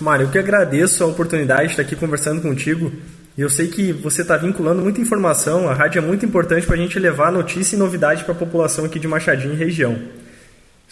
Mário, 0.00 0.26
eu 0.26 0.30
que 0.30 0.38
agradeço 0.38 1.04
a 1.04 1.06
oportunidade 1.06 1.66
de 1.66 1.70
estar 1.70 1.82
aqui 1.82 1.94
conversando 1.94 2.42
contigo. 2.42 2.90
Eu 3.38 3.48
sei 3.48 3.68
que 3.68 3.92
você 3.92 4.22
está 4.22 4.36
vinculando 4.36 4.82
muita 4.82 5.00
informação, 5.00 5.68
a 5.68 5.74
rádio 5.74 6.00
é 6.00 6.02
muito 6.02 6.26
importante 6.26 6.66
para 6.66 6.74
a 6.74 6.78
gente 6.78 6.98
levar 6.98 7.30
notícia 7.30 7.76
e 7.76 7.78
novidade 7.78 8.24
para 8.24 8.32
a 8.32 8.36
população 8.36 8.84
aqui 8.84 8.98
de 8.98 9.06
Machadinho 9.06 9.54
e 9.54 9.56
região. 9.56 9.96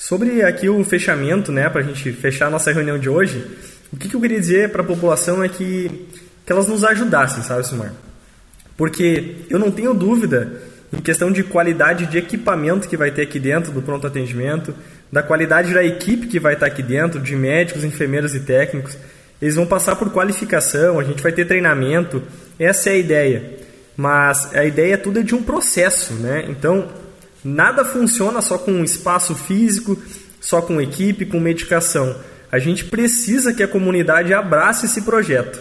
Sobre 0.01 0.43
aqui 0.43 0.67
o 0.67 0.83
fechamento, 0.83 1.53
né, 1.53 1.69
para 1.69 1.83
a 1.83 1.85
gente 1.85 2.11
fechar 2.13 2.47
a 2.47 2.51
nossa 2.51 2.73
reunião 2.73 2.99
de 2.99 3.07
hoje, 3.07 3.45
o 3.93 3.99
que, 3.99 4.09
que 4.09 4.17
eu 4.17 4.21
queria 4.21 4.41
dizer 4.41 4.71
para 4.71 4.81
a 4.81 4.85
população 4.85 5.45
é 5.45 5.49
que, 5.49 6.09
que 6.47 6.51
elas 6.51 6.67
nos 6.67 6.83
ajudassem, 6.85 7.43
sabe, 7.43 7.67
Sumar? 7.67 7.93
Porque 8.79 9.45
eu 9.51 9.59
não 9.59 9.71
tenho 9.71 9.93
dúvida 9.93 10.59
em 10.91 11.03
questão 11.03 11.31
de 11.31 11.45
qualidade 11.45 12.07
de 12.07 12.17
equipamento 12.17 12.89
que 12.89 12.97
vai 12.97 13.11
ter 13.11 13.21
aqui 13.21 13.39
dentro 13.39 13.73
do 13.73 13.83
pronto 13.83 14.07
atendimento, 14.07 14.75
da 15.13 15.23
qualidade 15.23 15.75
da 15.75 15.85
equipe 15.85 16.29
que 16.29 16.41
vai 16.41 16.55
estar 16.55 16.65
aqui 16.65 16.83
dentro, 16.83 17.21
de 17.21 17.37
médicos, 17.37 17.85
enfermeiros 17.85 18.35
e 18.35 18.41
técnicos. 18.41 18.97
Eles 19.41 19.57
vão 19.57 19.67
passar 19.67 19.97
por 19.97 20.11
qualificação, 20.11 20.99
a 20.99 21.05
gente 21.05 21.23
vai 21.23 21.31
ter 21.31 21.45
treinamento, 21.45 22.23
essa 22.59 22.89
é 22.89 22.95
a 22.95 22.97
ideia. 22.97 23.53
Mas 23.99 24.55
a 24.55 24.65
ideia 24.65 24.97
tudo 24.97 25.21
é 25.21 25.23
de 25.23 25.35
um 25.35 25.43
processo, 25.43 26.15
né? 26.15 26.47
Então, 26.49 26.89
nada 27.45 27.85
funciona 27.85 28.41
só 28.41 28.59
com 28.59 28.85
espaço 28.85 29.35
físico, 29.35 29.97
só 30.41 30.61
com 30.63 30.81
equipe, 30.81 31.27
com 31.27 31.39
medicação. 31.39 32.17
A 32.51 32.59
gente 32.59 32.85
precisa 32.85 33.53
que 33.53 33.63
a 33.63 33.69
comunidade 33.69 34.35
abrace 34.35 34.87
esse 34.87 35.03
projeto. 35.03 35.61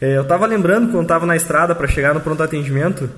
É, 0.00 0.16
eu 0.16 0.22
estava 0.22 0.46
lembrando 0.46 0.90
quando 0.90 1.04
estava 1.04 1.26
na 1.26 1.36
estrada 1.36 1.74
para 1.74 1.86
chegar 1.86 2.14
no 2.14 2.20
pronto 2.20 2.42
atendimento 2.42 3.10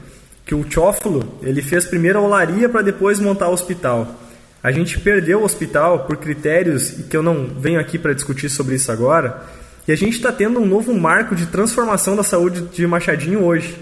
que 0.44 0.54
o 0.54 0.64
Teófilo 0.64 1.38
ele 1.42 1.60
fez 1.60 1.84
primeiro 1.84 2.18
a 2.18 2.22
olaria 2.22 2.68
para 2.68 2.82
depois 2.82 3.18
montar 3.18 3.48
o 3.48 3.52
hospital. 3.52 4.14
A 4.62 4.70
gente 4.70 4.98
perdeu 4.98 5.40
o 5.40 5.44
hospital 5.44 6.00
por 6.06 6.16
critérios 6.16 6.90
que 7.08 7.16
eu 7.16 7.22
não 7.22 7.46
venho 7.46 7.78
aqui 7.80 7.98
para 7.98 8.12
discutir 8.12 8.48
sobre 8.48 8.76
isso 8.76 8.90
agora. 8.90 9.42
E 9.86 9.92
a 9.92 9.96
gente 9.96 10.14
está 10.14 10.32
tendo 10.32 10.60
um 10.60 10.66
novo 10.66 10.92
marco 10.94 11.36
de 11.36 11.46
transformação 11.46 12.16
da 12.16 12.24
saúde 12.24 12.62
de 12.62 12.86
Machadinho 12.86 13.44
hoje, 13.44 13.76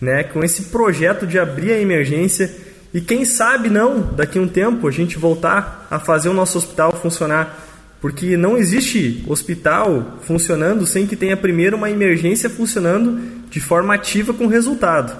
né? 0.00 0.24
Com 0.24 0.42
esse 0.42 0.64
projeto 0.64 1.26
de 1.26 1.38
abrir 1.38 1.72
a 1.72 1.80
emergência 1.80 2.50
e 2.94 3.00
quem 3.00 3.24
sabe 3.24 3.68
não, 3.68 4.00
daqui 4.14 4.38
a 4.38 4.40
um 4.40 4.46
tempo 4.46 4.86
a 4.86 4.90
gente 4.92 5.18
voltar 5.18 5.84
a 5.90 5.98
fazer 5.98 6.28
o 6.28 6.32
nosso 6.32 6.56
hospital 6.56 6.92
funcionar, 6.92 7.58
porque 8.00 8.36
não 8.36 8.56
existe 8.56 9.24
hospital 9.26 10.18
funcionando 10.22 10.86
sem 10.86 11.04
que 11.04 11.16
tenha 11.16 11.36
primeiro 11.36 11.76
uma 11.76 11.90
emergência 11.90 12.48
funcionando 12.48 13.20
de 13.50 13.58
forma 13.58 13.94
ativa 13.94 14.32
com 14.32 14.46
resultado. 14.46 15.12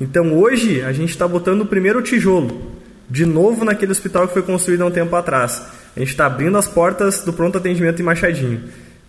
Então 0.00 0.38
hoje 0.38 0.80
a 0.80 0.90
gente 0.90 1.10
está 1.10 1.28
botando 1.28 1.60
o 1.60 1.66
primeiro 1.66 2.00
tijolo 2.00 2.72
de 3.10 3.26
novo 3.26 3.62
naquele 3.62 3.92
hospital 3.92 4.26
que 4.26 4.32
foi 4.32 4.42
construído 4.42 4.82
há 4.82 4.86
um 4.86 4.90
tempo 4.90 5.14
atrás. 5.14 5.62
A 5.94 6.00
gente 6.00 6.10
está 6.10 6.24
abrindo 6.24 6.56
as 6.56 6.66
portas 6.66 7.22
do 7.24 7.32
pronto 7.32 7.58
atendimento 7.58 8.00
em 8.00 8.04
Machadinho, 8.04 8.62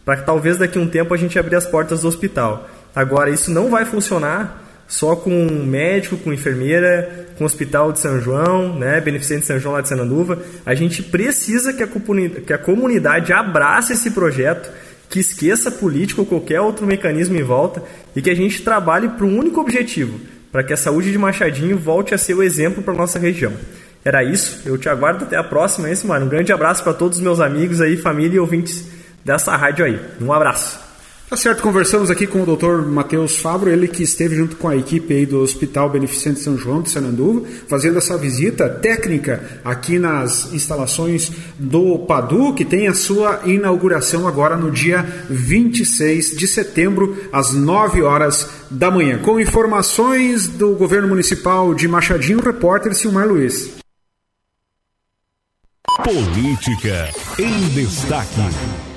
para 0.03 0.17
que 0.17 0.25
talvez 0.25 0.57
daqui 0.57 0.77
a 0.77 0.81
um 0.81 0.87
tempo 0.87 1.13
a 1.13 1.17
gente 1.17 1.39
abrir 1.39 1.55
as 1.55 1.65
portas 1.65 2.01
do 2.01 2.07
hospital. 2.09 2.67
Agora, 2.93 3.29
isso 3.29 3.49
não 3.49 3.69
vai 3.69 3.85
funcionar 3.85 4.68
só 4.89 5.15
com 5.15 5.31
médico, 5.63 6.17
com 6.17 6.33
enfermeira, 6.33 7.27
com 7.37 7.45
hospital 7.45 7.93
de 7.93 7.99
São 7.99 8.19
João, 8.19 8.77
né, 8.77 8.99
beneficente 8.99 9.41
de 9.41 9.45
São 9.45 9.59
João 9.59 9.75
lá 9.75 9.81
de 9.81 9.87
Sananduva. 9.87 10.39
A 10.65 10.73
gente 10.73 11.03
precisa 11.03 11.71
que 11.71 11.83
a, 11.83 11.87
que 12.45 12.51
a 12.51 12.57
comunidade 12.57 13.31
abrace 13.31 13.93
esse 13.93 14.09
projeto, 14.09 14.69
que 15.07 15.19
esqueça 15.19 15.69
político 15.69 16.21
ou 16.21 16.27
qualquer 16.27 16.59
outro 16.59 16.87
mecanismo 16.87 17.37
em 17.37 17.43
volta 17.43 17.83
e 18.15 18.21
que 18.21 18.31
a 18.31 18.35
gente 18.35 18.63
trabalhe 18.63 19.09
para 19.09 19.25
um 19.25 19.37
único 19.37 19.61
objetivo, 19.61 20.19
para 20.51 20.63
que 20.63 20.73
a 20.73 20.77
saúde 20.77 21.11
de 21.11 21.17
Machadinho 21.19 21.77
volte 21.77 22.15
a 22.15 22.17
ser 22.17 22.33
o 22.33 22.41
exemplo 22.41 22.81
para 22.81 22.93
nossa 22.93 23.19
região. 23.19 23.53
Era 24.03 24.23
isso. 24.23 24.61
Eu 24.65 24.77
te 24.77 24.89
aguardo 24.89 25.23
até 25.23 25.37
a 25.37 25.43
próxima, 25.43 25.89
esse 25.89 26.07
mano. 26.07 26.25
Um 26.25 26.29
grande 26.29 26.51
abraço 26.51 26.83
para 26.83 26.93
todos 26.93 27.17
os 27.17 27.23
meus 27.23 27.39
amigos 27.39 27.79
aí, 27.79 27.95
família 27.95 28.37
e 28.37 28.39
ouvintes 28.39 28.87
dessa 29.23 29.55
rádio 29.55 29.85
aí. 29.85 29.99
Um 30.19 30.33
abraço. 30.33 30.88
Tá 31.29 31.37
certo, 31.37 31.61
conversamos 31.61 32.09
aqui 32.09 32.25
com 32.25 32.41
o 32.41 32.55
Dr. 32.57 32.87
Matheus 32.87 33.37
Fabro, 33.37 33.69
ele 33.69 33.87
que 33.87 34.01
esteve 34.01 34.35
junto 34.35 34.55
com 34.55 34.67
a 34.67 34.75
equipe 34.75 35.13
aí 35.13 35.27
do 35.27 35.39
Hospital 35.41 35.87
Beneficente 35.87 36.39
São 36.39 36.57
João 36.57 36.81
de 36.81 36.89
Sananduva, 36.89 37.45
fazendo 37.67 37.99
essa 37.99 38.17
visita 38.17 38.67
técnica 38.67 39.61
aqui 39.63 39.99
nas 39.99 40.51
instalações 40.53 41.31
do 41.59 41.99
Padu, 41.99 42.55
que 42.55 42.65
tem 42.65 42.87
a 42.87 42.95
sua 42.95 43.41
inauguração 43.45 44.27
agora 44.27 44.57
no 44.57 44.71
dia 44.71 45.03
26 45.29 46.35
de 46.35 46.47
setembro, 46.47 47.15
às 47.31 47.53
9 47.53 48.01
horas 48.01 48.49
da 48.71 48.89
manhã. 48.89 49.19
Com 49.19 49.39
informações 49.39 50.47
do 50.47 50.73
governo 50.73 51.09
municipal 51.09 51.75
de 51.75 51.87
Machadinho, 51.87 52.41
repórter 52.41 52.95
Silmar 52.95 53.27
Luiz. 53.27 53.69
Política 56.03 57.11
em 57.37 57.69
destaque. 57.69 58.88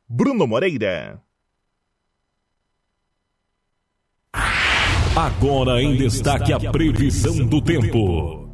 Bruno 0.10 0.46
Moreira. 0.46 1.24
Agora 5.16 5.80
em 5.80 5.96
destaque 5.96 6.52
a 6.52 6.60
previsão 6.72 7.46
do 7.46 7.62
tempo. 7.62 8.50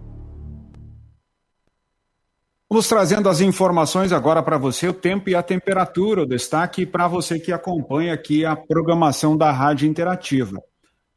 Vamos 2.70 2.86
trazendo 2.90 3.30
as 3.30 3.40
informações 3.40 4.12
agora 4.12 4.44
para 4.44 4.58
você, 4.58 4.90
o 4.90 4.94
tempo 4.94 5.30
e 5.30 5.36
a 5.36 5.42
temperatura, 5.42 6.24
o 6.24 6.26
destaque 6.26 6.86
para 6.86 7.08
você 7.08 7.40
que 7.40 7.54
acompanha 7.54 8.14
aqui 8.14 8.44
a 8.44 8.58
programação 8.58 9.38
da 9.38 9.54
Rádio 9.54 9.88
Interativa. 9.88 10.62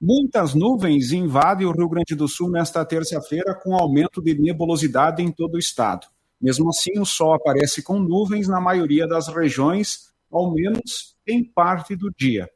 Muitas 0.00 0.54
nuvens 0.54 1.10
invadem 1.10 1.66
o 1.66 1.72
Rio 1.72 1.88
Grande 1.88 2.14
do 2.14 2.28
Sul 2.28 2.48
nesta 2.48 2.84
terça-feira, 2.84 3.52
com 3.52 3.74
aumento 3.74 4.22
de 4.22 4.38
nebulosidade 4.38 5.24
em 5.24 5.32
todo 5.32 5.56
o 5.56 5.58
estado. 5.58 6.06
Mesmo 6.40 6.68
assim, 6.68 7.00
o 7.00 7.04
sol 7.04 7.34
aparece 7.34 7.82
com 7.82 7.98
nuvens 7.98 8.46
na 8.46 8.60
maioria 8.60 9.08
das 9.08 9.26
regiões, 9.26 10.12
ao 10.30 10.54
menos 10.54 11.16
em 11.26 11.42
parte 11.42 11.96
do 11.96 12.12
dia. 12.16 12.48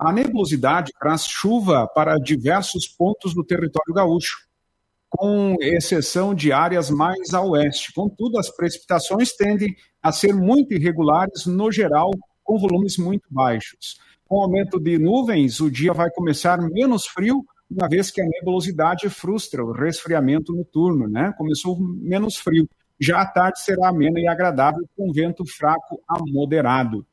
A 0.00 0.10
nebulosidade 0.14 0.92
traz 0.98 1.26
chuva 1.26 1.86
para 1.86 2.16
diversos 2.16 2.88
pontos 2.88 3.34
do 3.34 3.44
território 3.44 3.92
gaúcho 3.92 4.48
com 5.10 5.56
exceção 5.60 6.34
de 6.34 6.52
áreas 6.52 6.88
mais 6.88 7.34
a 7.34 7.42
oeste. 7.42 7.92
Contudo, 7.92 8.38
as 8.38 8.48
precipitações 8.48 9.36
tendem 9.36 9.76
a 10.02 10.10
ser 10.10 10.32
muito 10.32 10.72
irregulares 10.72 11.44
no 11.44 11.70
geral, 11.70 12.12
com 12.42 12.58
volumes 12.58 12.96
muito 12.96 13.24
baixos. 13.30 13.98
Com 14.26 14.38
o 14.38 14.42
aumento 14.44 14.80
de 14.80 14.96
nuvens, 14.98 15.60
o 15.60 15.70
dia 15.70 15.92
vai 15.92 16.08
começar 16.10 16.56
menos 16.58 17.06
frio, 17.06 17.44
uma 17.70 17.86
vez 17.86 18.10
que 18.10 18.22
a 18.22 18.26
nebulosidade 18.26 19.06
frustra 19.10 19.62
o 19.62 19.72
resfriamento 19.72 20.54
noturno, 20.54 21.08
né? 21.08 21.34
Começou 21.36 21.78
menos 21.78 22.38
frio. 22.38 22.66
Já 22.98 23.20
a 23.20 23.26
tarde 23.26 23.60
será 23.60 23.90
amena 23.90 24.18
e 24.18 24.26
agradável, 24.26 24.88
com 24.96 25.12
vento 25.12 25.44
fraco 25.44 26.00
a 26.08 26.18
moderado. 26.26 27.04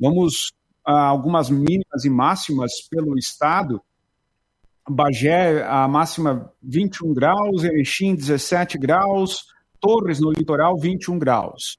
Vamos 0.00 0.52
algumas 0.86 1.50
mínimas 1.50 2.04
e 2.04 2.10
máximas 2.10 2.72
pelo 2.88 3.18
estado. 3.18 3.82
Bagé, 4.88 5.64
a 5.64 5.88
máxima 5.88 6.52
21 6.62 7.12
graus, 7.12 7.64
Erechim 7.64 8.14
17 8.14 8.78
graus, 8.78 9.46
Torres 9.80 10.20
no 10.20 10.30
litoral 10.30 10.78
21 10.78 11.18
graus. 11.18 11.76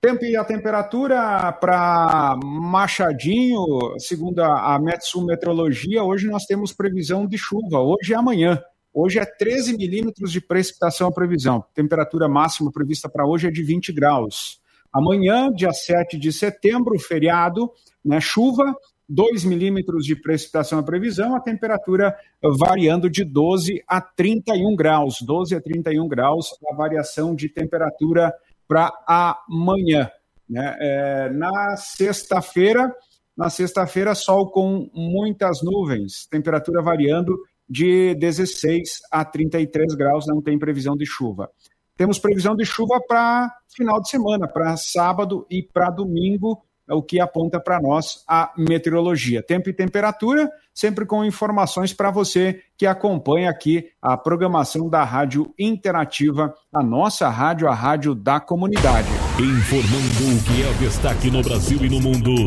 Tempo 0.00 0.24
e 0.24 0.36
a 0.36 0.44
temperatura 0.44 1.50
para 1.52 2.36
Machadinho, 2.44 3.64
segundo 3.98 4.40
a, 4.40 4.78
Metsu 4.78 5.24
Meteorologia, 5.24 6.04
hoje 6.04 6.28
nós 6.28 6.44
temos 6.44 6.72
previsão 6.72 7.26
de 7.26 7.38
chuva, 7.38 7.80
hoje 7.80 8.12
e 8.12 8.14
amanhã. 8.14 8.62
Hoje 8.92 9.18
é 9.18 9.24
13 9.24 9.76
milímetros 9.76 10.30
de 10.30 10.40
precipitação 10.40 11.08
a 11.08 11.12
previsão. 11.12 11.64
Temperatura 11.74 12.28
máxima 12.28 12.70
prevista 12.70 13.08
para 13.08 13.26
hoje 13.26 13.48
é 13.48 13.50
de 13.50 13.62
20 13.62 13.92
graus. 13.92 14.60
Amanhã, 14.94 15.50
dia 15.52 15.72
7 15.72 16.16
de 16.16 16.32
setembro, 16.32 16.98
feriado, 16.98 17.70
né, 18.04 18.20
chuva 18.20 18.74
2 19.08 19.44
milímetros 19.44 20.04
de 20.04 20.16
precipitação 20.16 20.78
a 20.78 20.82
previsão, 20.82 21.34
a 21.34 21.40
temperatura 21.40 22.16
variando 22.42 23.10
de 23.10 23.24
12 23.24 23.82
a 23.86 24.00
31 24.00 24.74
graus. 24.76 25.16
12 25.20 25.54
a 25.56 25.60
31 25.60 26.08
graus 26.08 26.50
a 26.70 26.74
variação 26.74 27.34
de 27.34 27.48
temperatura 27.48 28.32
para 28.66 28.92
amanhã. 29.06 30.10
Né? 30.48 30.76
É, 30.80 31.30
na 31.30 31.76
sexta-feira, 31.76 32.94
na 33.36 33.50
sexta-feira, 33.50 34.14
sol 34.14 34.50
com 34.50 34.88
muitas 34.94 35.62
nuvens, 35.62 36.26
temperatura 36.30 36.82
variando 36.82 37.36
de 37.68 38.14
16 38.14 39.00
a 39.10 39.24
33 39.24 39.94
graus, 39.94 40.26
não 40.26 40.40
tem 40.40 40.58
previsão 40.58 40.96
de 40.96 41.06
chuva. 41.06 41.50
Temos 41.96 42.18
previsão 42.18 42.56
de 42.56 42.64
chuva 42.64 43.00
para 43.06 43.52
final 43.74 44.00
de 44.00 44.08
semana, 44.08 44.48
para 44.48 44.76
sábado 44.76 45.46
e 45.50 45.62
para 45.62 45.90
domingo, 45.90 46.62
é 46.88 46.92
o 46.92 47.02
que 47.02 47.18
aponta 47.18 47.58
para 47.58 47.80
nós 47.80 48.24
a 48.28 48.52
meteorologia. 48.58 49.42
Tempo 49.42 49.70
e 49.70 49.72
temperatura, 49.72 50.50
sempre 50.72 51.06
com 51.06 51.24
informações 51.24 51.94
para 51.94 52.10
você 52.10 52.60
que 52.76 52.84
acompanha 52.84 53.48
aqui 53.48 53.88
a 54.02 54.16
programação 54.16 54.88
da 54.88 55.02
Rádio 55.02 55.54
Interativa, 55.58 56.54
a 56.72 56.82
nossa 56.82 57.28
rádio, 57.28 57.68
a 57.68 57.74
rádio 57.74 58.14
da 58.14 58.38
comunidade. 58.38 59.08
Informando 59.38 60.36
o 60.36 60.44
que 60.44 60.62
é 60.62 60.72
destaque 60.84 61.30
no 61.30 61.42
Brasil 61.42 61.78
e 61.84 61.88
no 61.88 62.00
mundo. 62.00 62.46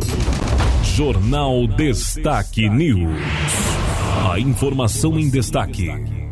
Jornal 0.83 1.65
Destaque 1.67 2.69
News. 2.69 3.19
A 4.31 4.39
informação 4.39 5.17
em 5.17 5.29
destaque. 5.29 6.26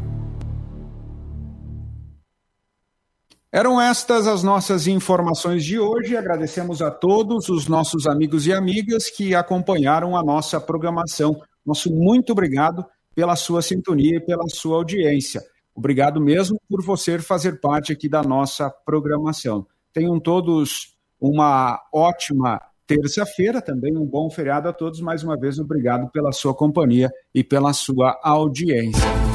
Eram 3.56 3.80
estas 3.80 4.28
as 4.28 4.44
nossas 4.44 4.86
informações 4.86 5.64
de 5.64 5.80
hoje. 5.80 6.18
Agradecemos 6.18 6.82
a 6.82 6.92
todos 6.92 7.48
os 7.48 7.70
nossos 7.70 8.06
amigos 8.06 8.46
e 8.46 8.52
amigas 8.52 9.10
que 9.10 9.34
acompanharam 9.34 10.18
a 10.18 10.22
nossa 10.22 10.60
programação. 10.60 11.42
Nosso 11.66 11.90
muito 11.90 12.34
obrigado 12.34 12.86
pela 13.16 13.34
sua 13.38 13.62
sintonia 13.62 14.18
e 14.18 14.20
pela 14.20 14.44
sua 14.50 14.76
audiência. 14.76 15.42
Obrigado 15.74 16.20
mesmo 16.20 16.60
por 16.70 16.84
você 16.84 17.18
fazer 17.18 17.62
parte 17.62 17.94
aqui 17.94 18.10
da 18.10 18.22
nossa 18.22 18.70
programação. 18.70 19.66
Tenham 19.94 20.20
todos 20.20 20.98
uma 21.18 21.80
ótima 21.94 22.60
terça-feira, 22.86 23.62
também 23.62 23.96
um 23.96 24.06
bom 24.06 24.30
feriado 24.30 24.68
a 24.68 24.74
todos. 24.74 25.00
Mais 25.00 25.24
uma 25.24 25.40
vez, 25.40 25.60
obrigado 25.60 26.12
pela 26.12 26.34
sua 26.34 26.54
companhia 26.54 27.10
e 27.34 27.42
pela 27.42 27.72
sua 27.72 28.20
audiência. 28.22 29.35